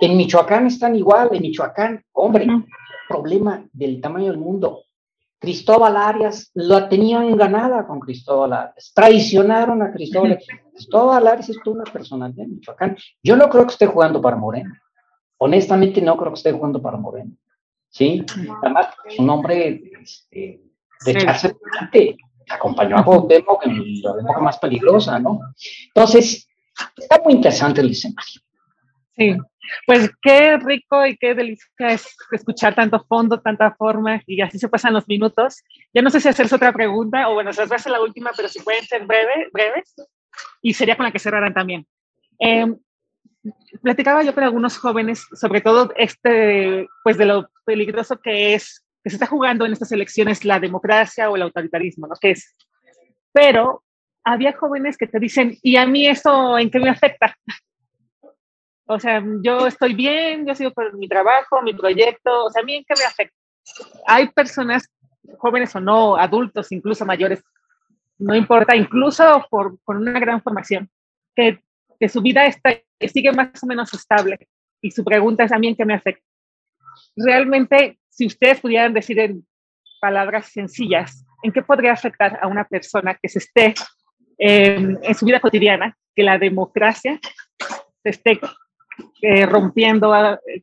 [0.00, 2.46] En Michoacán están igual, en Michoacán, hombre,
[3.08, 4.84] problema del tamaño del mundo.
[5.42, 8.92] Cristóbal Arias lo tenían ganada con Cristóbal Arias.
[8.94, 10.38] Traicionaron a Cristóbal.
[10.72, 12.96] Cristóbal Arias es una personalidad en Michoacán.
[13.24, 14.72] Yo no creo que esté jugando para Moreno.
[15.38, 17.32] Honestamente, no creo que esté jugando para Moreno.
[17.88, 18.24] ¿Sí?
[18.62, 20.62] Además, es un hombre este,
[21.04, 22.16] de echarse adelante.
[22.48, 25.40] Acompañó a Cuauhtémoc en la época más peligrosa, ¿no?
[25.88, 26.48] Entonces,
[26.96, 28.40] está muy interesante el escenario.
[29.16, 29.36] Sí,
[29.86, 34.68] pues qué rico y qué delicia es escuchar tanto fondo, tanta forma y así se
[34.68, 35.62] pasan los minutos.
[35.92, 38.32] Ya no sé si hacerse otra pregunta o bueno, se va a hacer la última,
[38.36, 39.94] pero si pueden ser breve, breves
[40.60, 41.86] y sería con la que cerrarán también.
[42.38, 42.74] Eh,
[43.82, 49.10] platicaba yo con algunos jóvenes, sobre todo este, pues de lo peligroso que es, que
[49.10, 52.14] se está jugando en estas elecciones la democracia o el autoritarismo, ¿no?
[52.20, 52.54] Que es.
[53.32, 53.82] Pero
[54.24, 57.36] había jóvenes que te dicen, ¿y a mí eso en qué me afecta?
[58.92, 62.64] O sea, yo estoy bien, yo sigo con mi trabajo, mi proyecto, o sea, ¿a
[62.64, 63.36] mí en qué me afecta?
[64.06, 64.88] Hay personas,
[65.38, 67.42] jóvenes o no, adultos, incluso mayores,
[68.18, 70.90] no importa, incluso por, con una gran formación,
[71.34, 71.62] que,
[71.98, 74.48] que su vida está, sigue más o menos estable.
[74.80, 76.24] Y su pregunta es a mí en qué me afecta.
[77.16, 79.46] Realmente, si ustedes pudieran decir en
[80.00, 83.74] palabras sencillas, ¿en qué podría afectar a una persona que se esté
[84.38, 87.20] en su vida cotidiana, que la democracia
[88.02, 88.40] se esté
[89.20, 90.12] eh, rompiendo,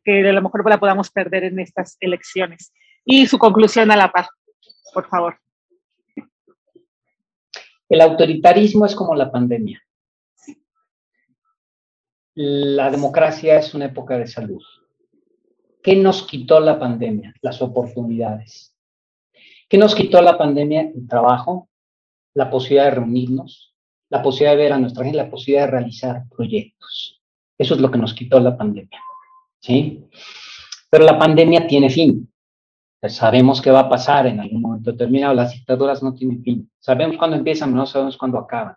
[0.04, 2.72] que a lo mejor la podamos perder en estas elecciones.
[3.04, 4.28] Y su conclusión a la paz,
[4.92, 5.38] por favor.
[7.88, 9.82] El autoritarismo es como la pandemia.
[12.34, 14.62] La democracia es una época de salud.
[15.82, 17.34] ¿Qué nos quitó la pandemia?
[17.40, 18.76] Las oportunidades.
[19.68, 20.82] ¿Qué nos quitó la pandemia?
[20.94, 21.68] El trabajo,
[22.34, 23.74] la posibilidad de reunirnos,
[24.08, 27.19] la posibilidad de ver a nuestra gente, la posibilidad de realizar proyectos.
[27.60, 28.98] Eso es lo que nos quitó la pandemia.
[29.58, 30.06] ¿Sí?
[30.88, 32.26] Pero la pandemia tiene fin.
[33.06, 35.34] sabemos qué va a pasar en algún momento determinado.
[35.34, 36.70] Las dictaduras no tienen fin.
[36.78, 38.76] Sabemos cuándo empiezan, no sabemos cuándo acaban.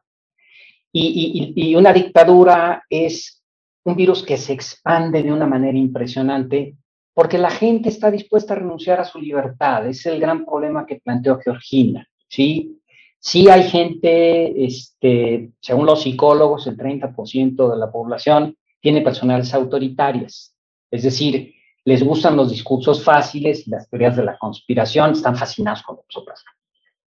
[0.91, 3.41] Y, y, y una dictadura es
[3.85, 6.75] un virus que se expande de una manera impresionante
[7.13, 9.87] porque la gente está dispuesta a renunciar a su libertad.
[9.87, 12.81] Es el gran problema que planteó Georgina, ¿sí?
[13.17, 20.53] Sí hay gente, este, según los psicólogos, el 30% de la población tiene personalidades autoritarias.
[20.91, 21.55] Es decir,
[21.85, 26.43] les gustan los discursos fáciles y las teorías de la conspiración, están fascinados con nosotros,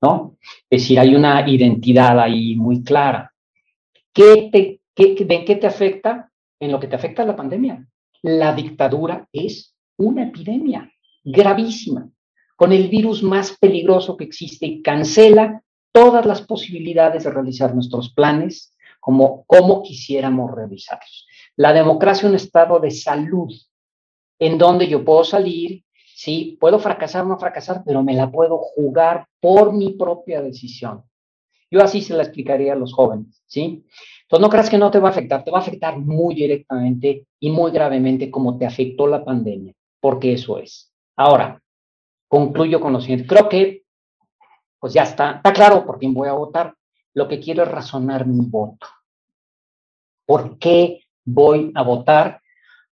[0.00, 0.38] ¿no?
[0.70, 3.30] Es decir, hay una identidad ahí muy clara.
[4.10, 6.32] ¿Qué te, qué, ¿De qué te afecta?
[6.58, 7.86] En lo que te afecta la pandemia.
[8.22, 10.90] La dictadura es una epidemia
[11.22, 12.08] gravísima,
[12.56, 15.62] con el virus más peligroso que existe y cancela
[15.92, 21.25] todas las posibilidades de realizar nuestros planes como, como quisiéramos realizarlos.
[21.56, 23.52] La democracia es un estado de salud
[24.38, 25.84] en donde yo puedo salir,
[26.14, 31.02] sí, puedo fracasar o no fracasar, pero me la puedo jugar por mi propia decisión.
[31.70, 33.84] Yo así se la explicaría a los jóvenes, ¿sí?
[34.22, 37.26] Entonces no creas que no te va a afectar, te va a afectar muy directamente
[37.40, 39.74] y muy gravemente como te afectó la pandemia
[40.06, 40.92] porque eso es.
[41.16, 41.60] Ahora,
[42.28, 43.26] concluyo con lo siguiente.
[43.26, 43.82] Creo que,
[44.78, 46.76] pues ya está, está claro por quién voy a votar.
[47.14, 48.86] Lo que quiero es razonar mi voto.
[50.24, 52.40] ¿Por qué voy a votar?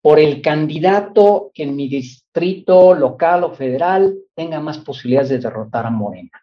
[0.00, 5.84] Por el candidato que en mi distrito local o federal tenga más posibilidades de derrotar
[5.84, 6.42] a Morena.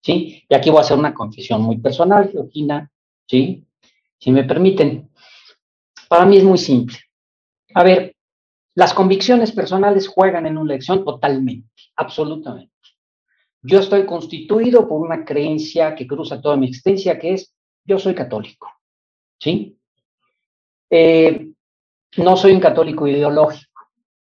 [0.00, 0.44] ¿Sí?
[0.48, 2.88] Y aquí voy a hacer una confesión muy personal, Georgina,
[3.26, 3.66] ¿sí?
[4.18, 5.10] Si me permiten.
[6.08, 6.96] Para mí es muy simple.
[7.74, 8.14] A ver,
[8.74, 12.72] las convicciones personales juegan en una elección totalmente, absolutamente.
[13.60, 17.52] Yo estoy constituido por una creencia que cruza toda mi existencia, que es
[17.84, 18.70] yo soy católico.
[19.40, 19.77] ¿Sí?
[20.90, 21.48] Eh,
[22.16, 23.68] no soy un católico ideológico.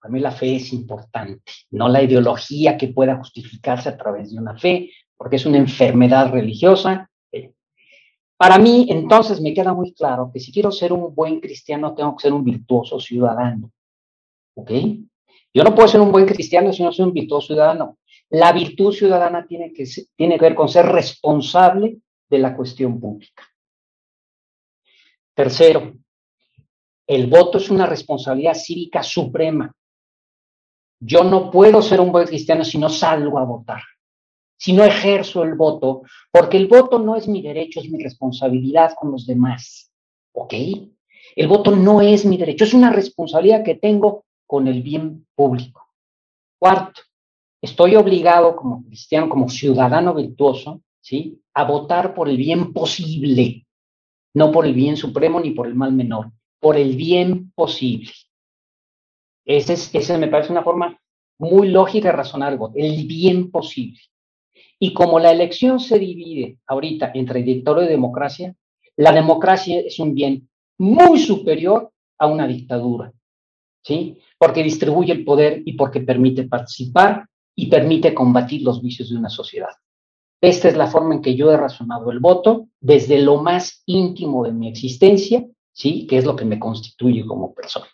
[0.01, 4.39] Para mí la fe es importante, no la ideología que pueda justificarse a través de
[4.39, 7.09] una fe, porque es una enfermedad religiosa.
[8.37, 12.17] Para mí, entonces, me queda muy claro que si quiero ser un buen cristiano, tengo
[12.17, 13.71] que ser un virtuoso ciudadano.
[14.55, 14.73] ¿Ok?
[15.55, 17.99] Yo no puedo ser un buen cristiano si no soy un virtuoso ciudadano.
[18.31, 19.85] La virtud ciudadana tiene que,
[20.17, 21.99] tiene que ver con ser responsable
[22.29, 23.45] de la cuestión pública.
[25.35, 25.95] Tercero,
[27.07, 29.73] el voto es una responsabilidad cívica suprema.
[31.01, 33.83] Yo no puedo ser un buen cristiano si no salgo a votar,
[34.57, 38.95] si no ejerzo el voto, porque el voto no es mi derecho, es mi responsabilidad
[38.99, 39.91] con los demás.
[40.33, 40.55] ¿Ok?
[41.35, 45.89] El voto no es mi derecho, es una responsabilidad que tengo con el bien público.
[46.59, 47.03] Cuarto,
[47.61, 51.41] estoy obligado como cristiano, como ciudadano virtuoso, ¿sí?
[51.55, 53.67] a votar por el bien posible,
[54.35, 56.31] no por el bien supremo ni por el mal menor,
[56.63, 58.13] por el bien posible.
[59.45, 60.97] Ese, es, ese me parece una forma
[61.41, 63.99] muy lógica de razonar el bien posible.
[64.79, 68.55] Y como la elección se divide ahorita entre dictadura y democracia,
[68.97, 70.49] la democracia es un bien
[70.79, 73.13] muy superior a una dictadura.
[73.83, 74.19] ¿sí?
[74.39, 79.31] Porque distribuye el poder y porque permite participar y permite combatir los vicios de una
[79.31, 79.71] sociedad.
[80.41, 84.45] Esta es la forma en que yo he razonado el voto desde lo más íntimo
[84.45, 86.07] de mi existencia, ¿sí?
[86.07, 87.87] Que es lo que me constituye como persona.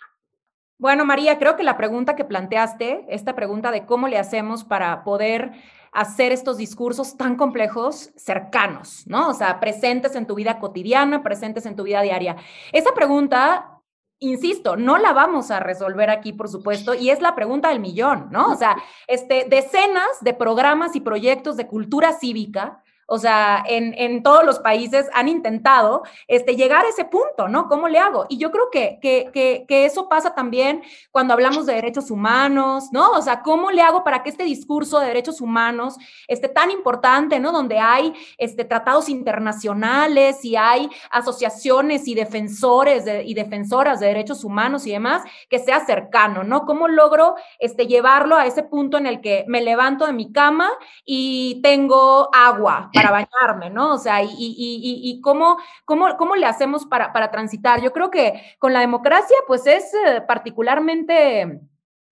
[0.79, 5.03] Bueno, María, creo que la pregunta que planteaste, esta pregunta de cómo le hacemos para
[5.03, 5.53] poder
[5.93, 9.31] hacer estos discursos tan complejos cercanos, ¿no?
[9.31, 12.37] O sea, presentes en tu vida cotidiana, presentes en tu vida diaria.
[12.73, 13.79] Esa pregunta
[14.21, 18.29] insisto, no la vamos a resolver aquí, por supuesto, y es la pregunta del millón,
[18.31, 18.51] ¿no?
[18.51, 18.77] O sea,
[19.07, 24.59] este, decenas de programas y proyectos de cultura cívica o sea, en, en, todos los
[24.59, 27.67] países han intentado este, llegar a ese punto, ¿no?
[27.67, 28.27] ¿Cómo le hago?
[28.29, 33.13] Y yo creo que, que, que, eso pasa también cuando hablamos de derechos humanos, ¿no?
[33.13, 35.97] O sea, ¿cómo le hago para que este discurso de derechos humanos
[36.27, 37.51] esté tan importante, ¿no?
[37.51, 44.87] Donde hay este, tratados internacionales y hay asociaciones y defensores y defensoras de derechos humanos
[44.87, 46.67] y demás, que sea cercano, ¿no?
[46.67, 50.69] ¿Cómo logro este, llevarlo a ese punto en el que me levanto de mi cama
[51.07, 52.91] y tengo agua?
[53.03, 53.95] Para bañarme, ¿no?
[53.95, 57.81] O sea, y, cómo, cómo, cómo, le hacemos para, para, transitar.
[57.81, 61.61] Yo creo que con la democracia, pues es eh, particularmente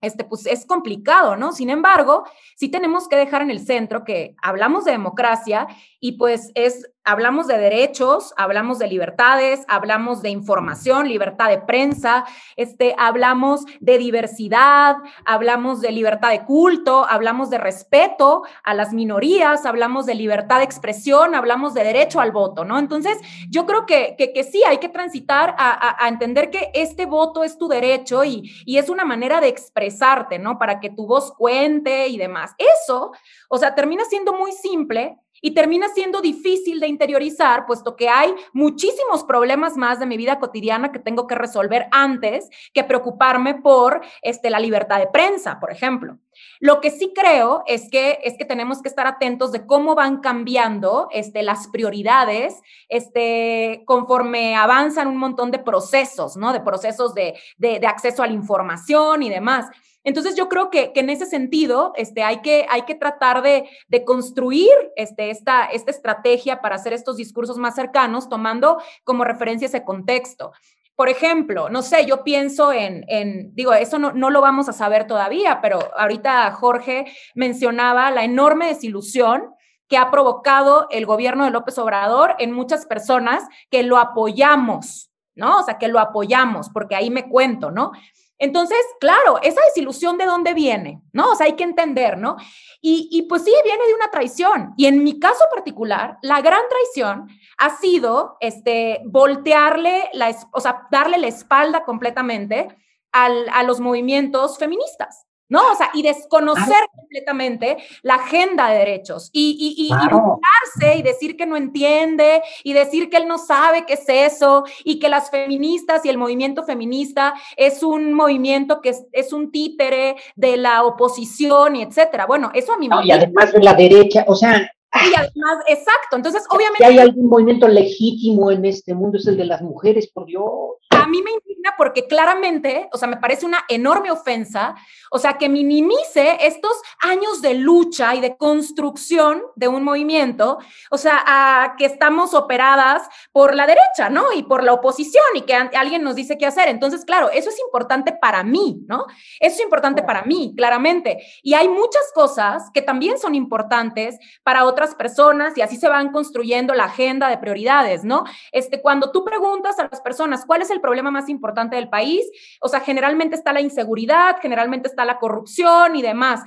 [0.01, 1.53] este, pues es complicado, ¿no?
[1.53, 2.25] Sin embargo,
[2.55, 5.67] sí tenemos que dejar en el centro que hablamos de democracia
[6.01, 12.25] y pues es hablamos de derechos, hablamos de libertades, hablamos de información, libertad de prensa,
[12.57, 19.65] este, hablamos de diversidad, hablamos de libertad de culto, hablamos de respeto a las minorías,
[19.67, 22.79] hablamos de libertad de expresión, hablamos de derecho al voto, ¿no?
[22.79, 27.45] Entonces, yo creo que, que, sí, hay que transitar a, a, entender que este voto
[27.45, 30.59] es tu derecho y, y es una manera de expresarte, ¿no?
[30.59, 32.57] Para que tu voz cuente y demás.
[32.59, 33.13] Eso,
[33.49, 38.35] o sea, termina siendo muy simple y termina siendo difícil de interiorizar, puesto que hay
[38.53, 44.01] muchísimos problemas más de mi vida cotidiana que tengo que resolver antes que preocuparme por
[44.23, 46.19] este, la libertad de prensa, por ejemplo.
[46.61, 50.19] Lo que sí creo es que, es que tenemos que estar atentos de cómo van
[50.19, 56.53] cambiando este, las prioridades este, conforme avanzan un montón de procesos, ¿no?
[56.53, 59.67] De procesos de, de, de acceso a la información y demás.
[60.07, 63.69] Entonces yo creo que, en ese sentido este, hay, que, hay que tratar de,
[64.07, 69.83] construir este, esta, esta estrategia para hacer estos discursos más cercanos, tomando como referencia ese
[69.85, 70.53] contexto.
[70.95, 75.09] Por ejemplo, no sé, yo pienso en, digo, eso no, no, lo vamos a saber
[75.09, 79.55] todavía, pero ahorita Jorge mencionaba la enorme desilusión
[79.89, 85.59] que ha provocado el gobierno de López Obrador en muchas personas que lo apoyamos, ¿no?
[85.59, 87.91] O sea, que lo apoyamos, porque ahí me cuento, ¿no?
[88.39, 91.31] Entonces, claro, esa desilusión de dónde viene, ¿no?
[91.31, 92.37] O sea, hay que entender, ¿no?
[92.81, 94.75] Y, pues sí, viene de una traición.
[94.77, 97.29] Y en mi caso particular, la gran traición
[97.59, 102.69] ha sido este, voltearle, la, o sea, darle la espalda completamente
[103.13, 105.26] a los movimientos feministas.
[105.49, 105.73] ¿No?
[105.73, 111.47] O sea, y desconocer completamente la agenda de derechos y, y, y, y decir que
[111.47, 116.05] no entiende y decir que él no sabe qué es eso y que las feministas
[116.05, 121.83] y el movimiento feminista es un movimiento que es, un títere de la oposición y
[121.83, 122.27] etcétera.
[122.27, 123.05] Bueno, eso a mí me...
[123.05, 124.71] y además de la derecha, o sea...
[125.05, 126.17] Y además, exacto.
[126.17, 126.79] Entonces, obviamente.
[126.79, 130.77] Si hay algún movimiento legítimo en este mundo, es el de las mujeres, por Dios
[130.91, 134.75] a mí me indigna porque claramente, o sea, me parece una enorme ofensa,
[135.11, 140.59] o sea, que minimice estos años de lucha y de construcción de un movimiento,
[140.91, 144.33] o sea, a que estamos operadas por la derecha, ¿no?
[144.33, 146.69] Y por la oposición y que alguien nos dice qué hacer.
[146.69, 149.07] Entonces, claro, eso es importante para mí, ¿no?
[149.41, 151.25] Eso es importante para mí, claramente.
[151.43, 156.13] Y hay muchas cosas que también son importantes para otras personas y así se van
[156.13, 158.25] construyendo la agenda de prioridades, ¿no?
[158.53, 162.25] Este, cuando tú preguntas a las personas cuál es el problema más importante del país.
[162.61, 166.43] O sea, generalmente está la inseguridad, generalmente está la corrupción y demás.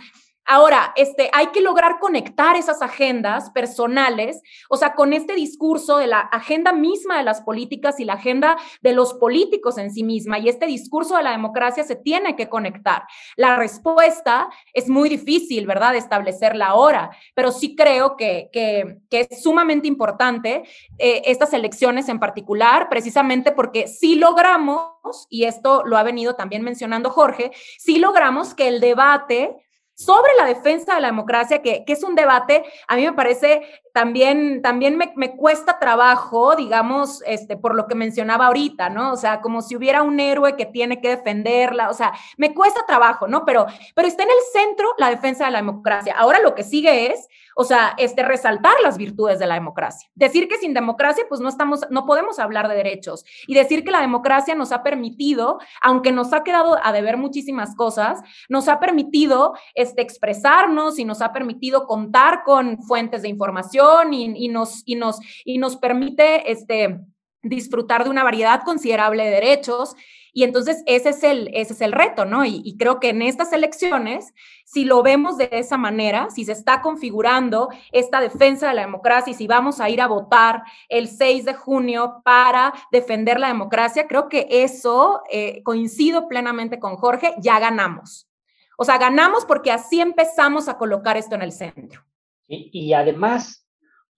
[0.52, 6.08] Ahora, este, hay que lograr conectar esas agendas personales, o sea, con este discurso de
[6.08, 10.39] la agenda misma de las políticas y la agenda de los políticos en sí misma.
[10.39, 13.04] Y este discurso de la democracia se tiene que conectar.
[13.36, 18.50] La respuesta es muy difícil, ¿verdad?, establecerla ahora, pero sí creo que,
[19.12, 20.64] es sumamente importante
[20.97, 26.64] eh, estas elecciones en particular, precisamente porque si logramos, y esto lo ha venido también
[26.64, 29.68] mencionando Jorge, si logramos que el debate
[30.00, 33.64] sobre la defensa de la democracia, que, que, es un debate, a mí me parece
[33.93, 39.12] también, también me, me, cuesta trabajo, digamos, este, por lo que mencionaba ahorita, ¿no?
[39.12, 42.86] O sea, como si hubiera un héroe que tiene que defenderla, o sea, me cuesta
[42.88, 43.43] trabajo, ¿no?
[43.43, 46.16] Pero, pero está en el centro la defensa de la democracia.
[46.18, 50.10] Ahora lo que sigue es, o sea, este, resaltar las virtudes de la democracia.
[50.16, 53.26] Decir que sin democracia, pues no estamos, no podemos hablar de derechos.
[53.47, 57.76] Y decir que la democracia nos ha permitido, aunque nos ha quedado a deber muchísimas
[57.76, 58.20] cosas,
[58.50, 64.47] nos ha permitido este, expresarnos y nos ha permitido contar con fuentes de información y,
[64.47, 67.00] nos, y, nos, y nos permite este,
[67.41, 69.95] disfrutar de una variedad considerable de derechos
[70.34, 72.45] y entonces ese es el, ese es el reto, ¿no?
[72.45, 74.34] Y, creo que en estas elecciones,
[74.65, 79.32] si lo vemos de esa manera, si se está configurando esta defensa de la democracia
[79.32, 84.07] y si vamos a ir a votar el 6 de junio para defender la democracia,
[84.07, 88.30] creo que eso, eh, coincido plenamente con Jorge, ya ganamos.
[88.77, 92.03] O sea, ganamos porque así empezamos a colocar esto en el centro.
[92.47, 93.67] Y, y además,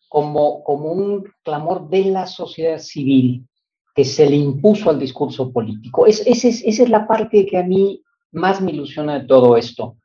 [0.08, 3.48] como, como un clamor de la sociedad civil,
[3.94, 6.06] que se le impuso al discurso político.
[6.06, 9.98] Es, esa es la parte que a mí más me ilusiona de todo esto.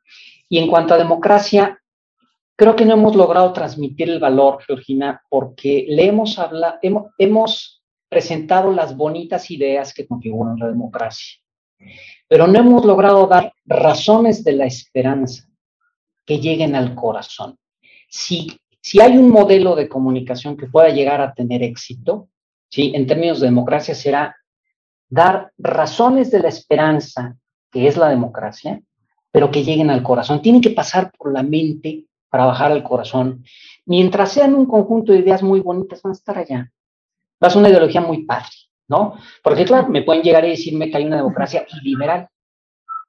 [0.49, 1.79] Y en cuanto a democracia,
[2.55, 7.83] creo que no hemos logrado transmitir el valor, Georgina, porque le hemos, hablado, hemos, hemos
[8.09, 11.39] presentado las bonitas ideas que configuran la democracia,
[12.27, 15.47] pero no hemos logrado dar razones de la esperanza
[16.25, 17.57] que lleguen al corazón.
[18.09, 22.29] Si, si hay un modelo de comunicación que pueda llegar a tener éxito,
[22.69, 22.91] ¿sí?
[22.95, 24.35] en términos de democracia, será
[25.09, 27.37] dar razones de la esperanza,
[27.71, 28.81] que es la democracia,
[29.31, 30.41] pero que lleguen al corazón.
[30.41, 33.43] Tienen que pasar por la mente para bajar al corazón.
[33.85, 36.71] Mientras sean un conjunto de ideas muy bonitas, van a estar allá.
[37.41, 38.49] Va a ser una ideología muy padre,
[38.87, 39.15] ¿no?
[39.43, 42.27] Porque, claro, me pueden llegar y decirme que hay una democracia iliberal,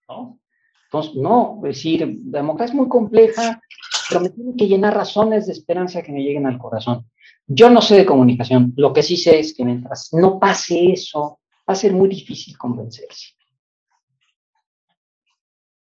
[0.09, 0.39] ¿no?
[0.85, 3.61] Entonces, no, decir, la democracia es muy compleja,
[4.09, 7.07] pero me tienen que llenar razones de esperanza que me lleguen al corazón.
[7.51, 11.41] Yo no sé de comunicación, lo que sí sé es que mientras no pase eso,
[11.69, 13.35] va a ser muy difícil convencerse.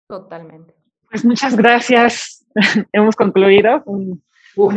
[0.08, 0.74] Totalmente.
[1.10, 2.46] Pues muchas gracias.
[2.92, 4.24] Hemos concluido un,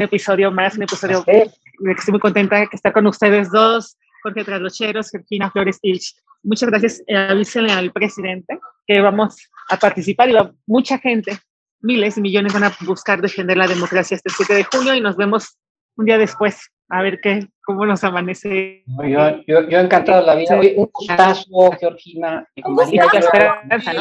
[0.02, 1.51] episodio más, un episodio que
[1.97, 5.98] estoy muy contenta de estar con ustedes dos, Jorge Traslocheros, Georgina Flores y
[6.43, 7.02] Muchas gracias.
[7.06, 11.39] Eh, avísenle al presidente que vamos a participar y va, mucha gente,
[11.81, 15.16] miles y millones van a buscar defender la democracia este 7 de junio y nos
[15.16, 15.56] vemos
[15.97, 18.85] un día después a ver qué, cómo nos amanece.
[18.87, 20.61] Yo, yo, yo encantado de la vida.
[20.77, 22.49] un gustazo, Georgina.
[22.65, 23.29] Un gustazo.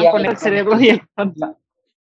[0.00, 0.10] ¿no?
[0.12, 1.02] Con el cerebro y el...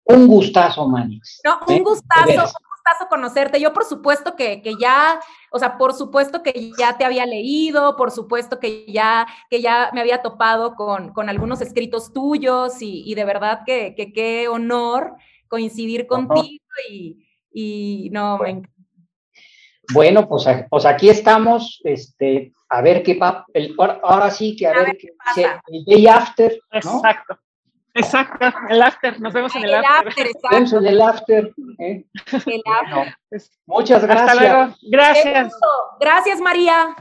[0.04, 1.40] Un gustazo, Manix.
[1.44, 1.80] No, un ¿Eh?
[1.80, 3.58] gustazo, un gustazo conocerte.
[3.58, 5.18] Yo, por supuesto, que, que, ya,
[5.50, 9.90] o sea, por supuesto que ya te había leído, por supuesto que ya, que ya
[9.94, 15.14] me había topado con, con algunos escritos tuyos y, y de verdad que qué honor
[15.48, 18.81] coincidir contigo y, y no, me encanta
[19.92, 23.44] bueno, pues, pues aquí estamos, este, a ver qué va,
[24.02, 25.62] ahora sí que a, ver, qué pasa.
[25.66, 27.38] el day after, Exacto.
[27.94, 30.08] Exacto, el after, nos vemos en el, after.
[30.08, 30.48] after exacto.
[30.50, 31.54] Vemos en el after.
[31.78, 32.04] ¿eh?
[32.46, 33.16] El after.
[33.28, 34.30] Pues, muchas gracias.
[34.30, 34.74] Hasta luego.
[34.90, 35.54] Gracias.
[36.00, 36.94] Gracias, María.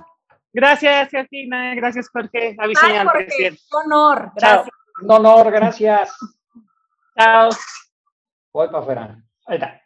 [0.53, 1.75] Gracias, Georgina.
[1.75, 2.55] Gracias, Jorge.
[2.59, 3.61] Avisé presidente.
[3.71, 4.31] Un honor.
[4.35, 4.75] Gracias.
[5.01, 6.11] Un honor, gracias.
[7.17, 7.49] Chao.
[8.53, 9.23] Voy para afuera.
[9.45, 9.81] Ahí está.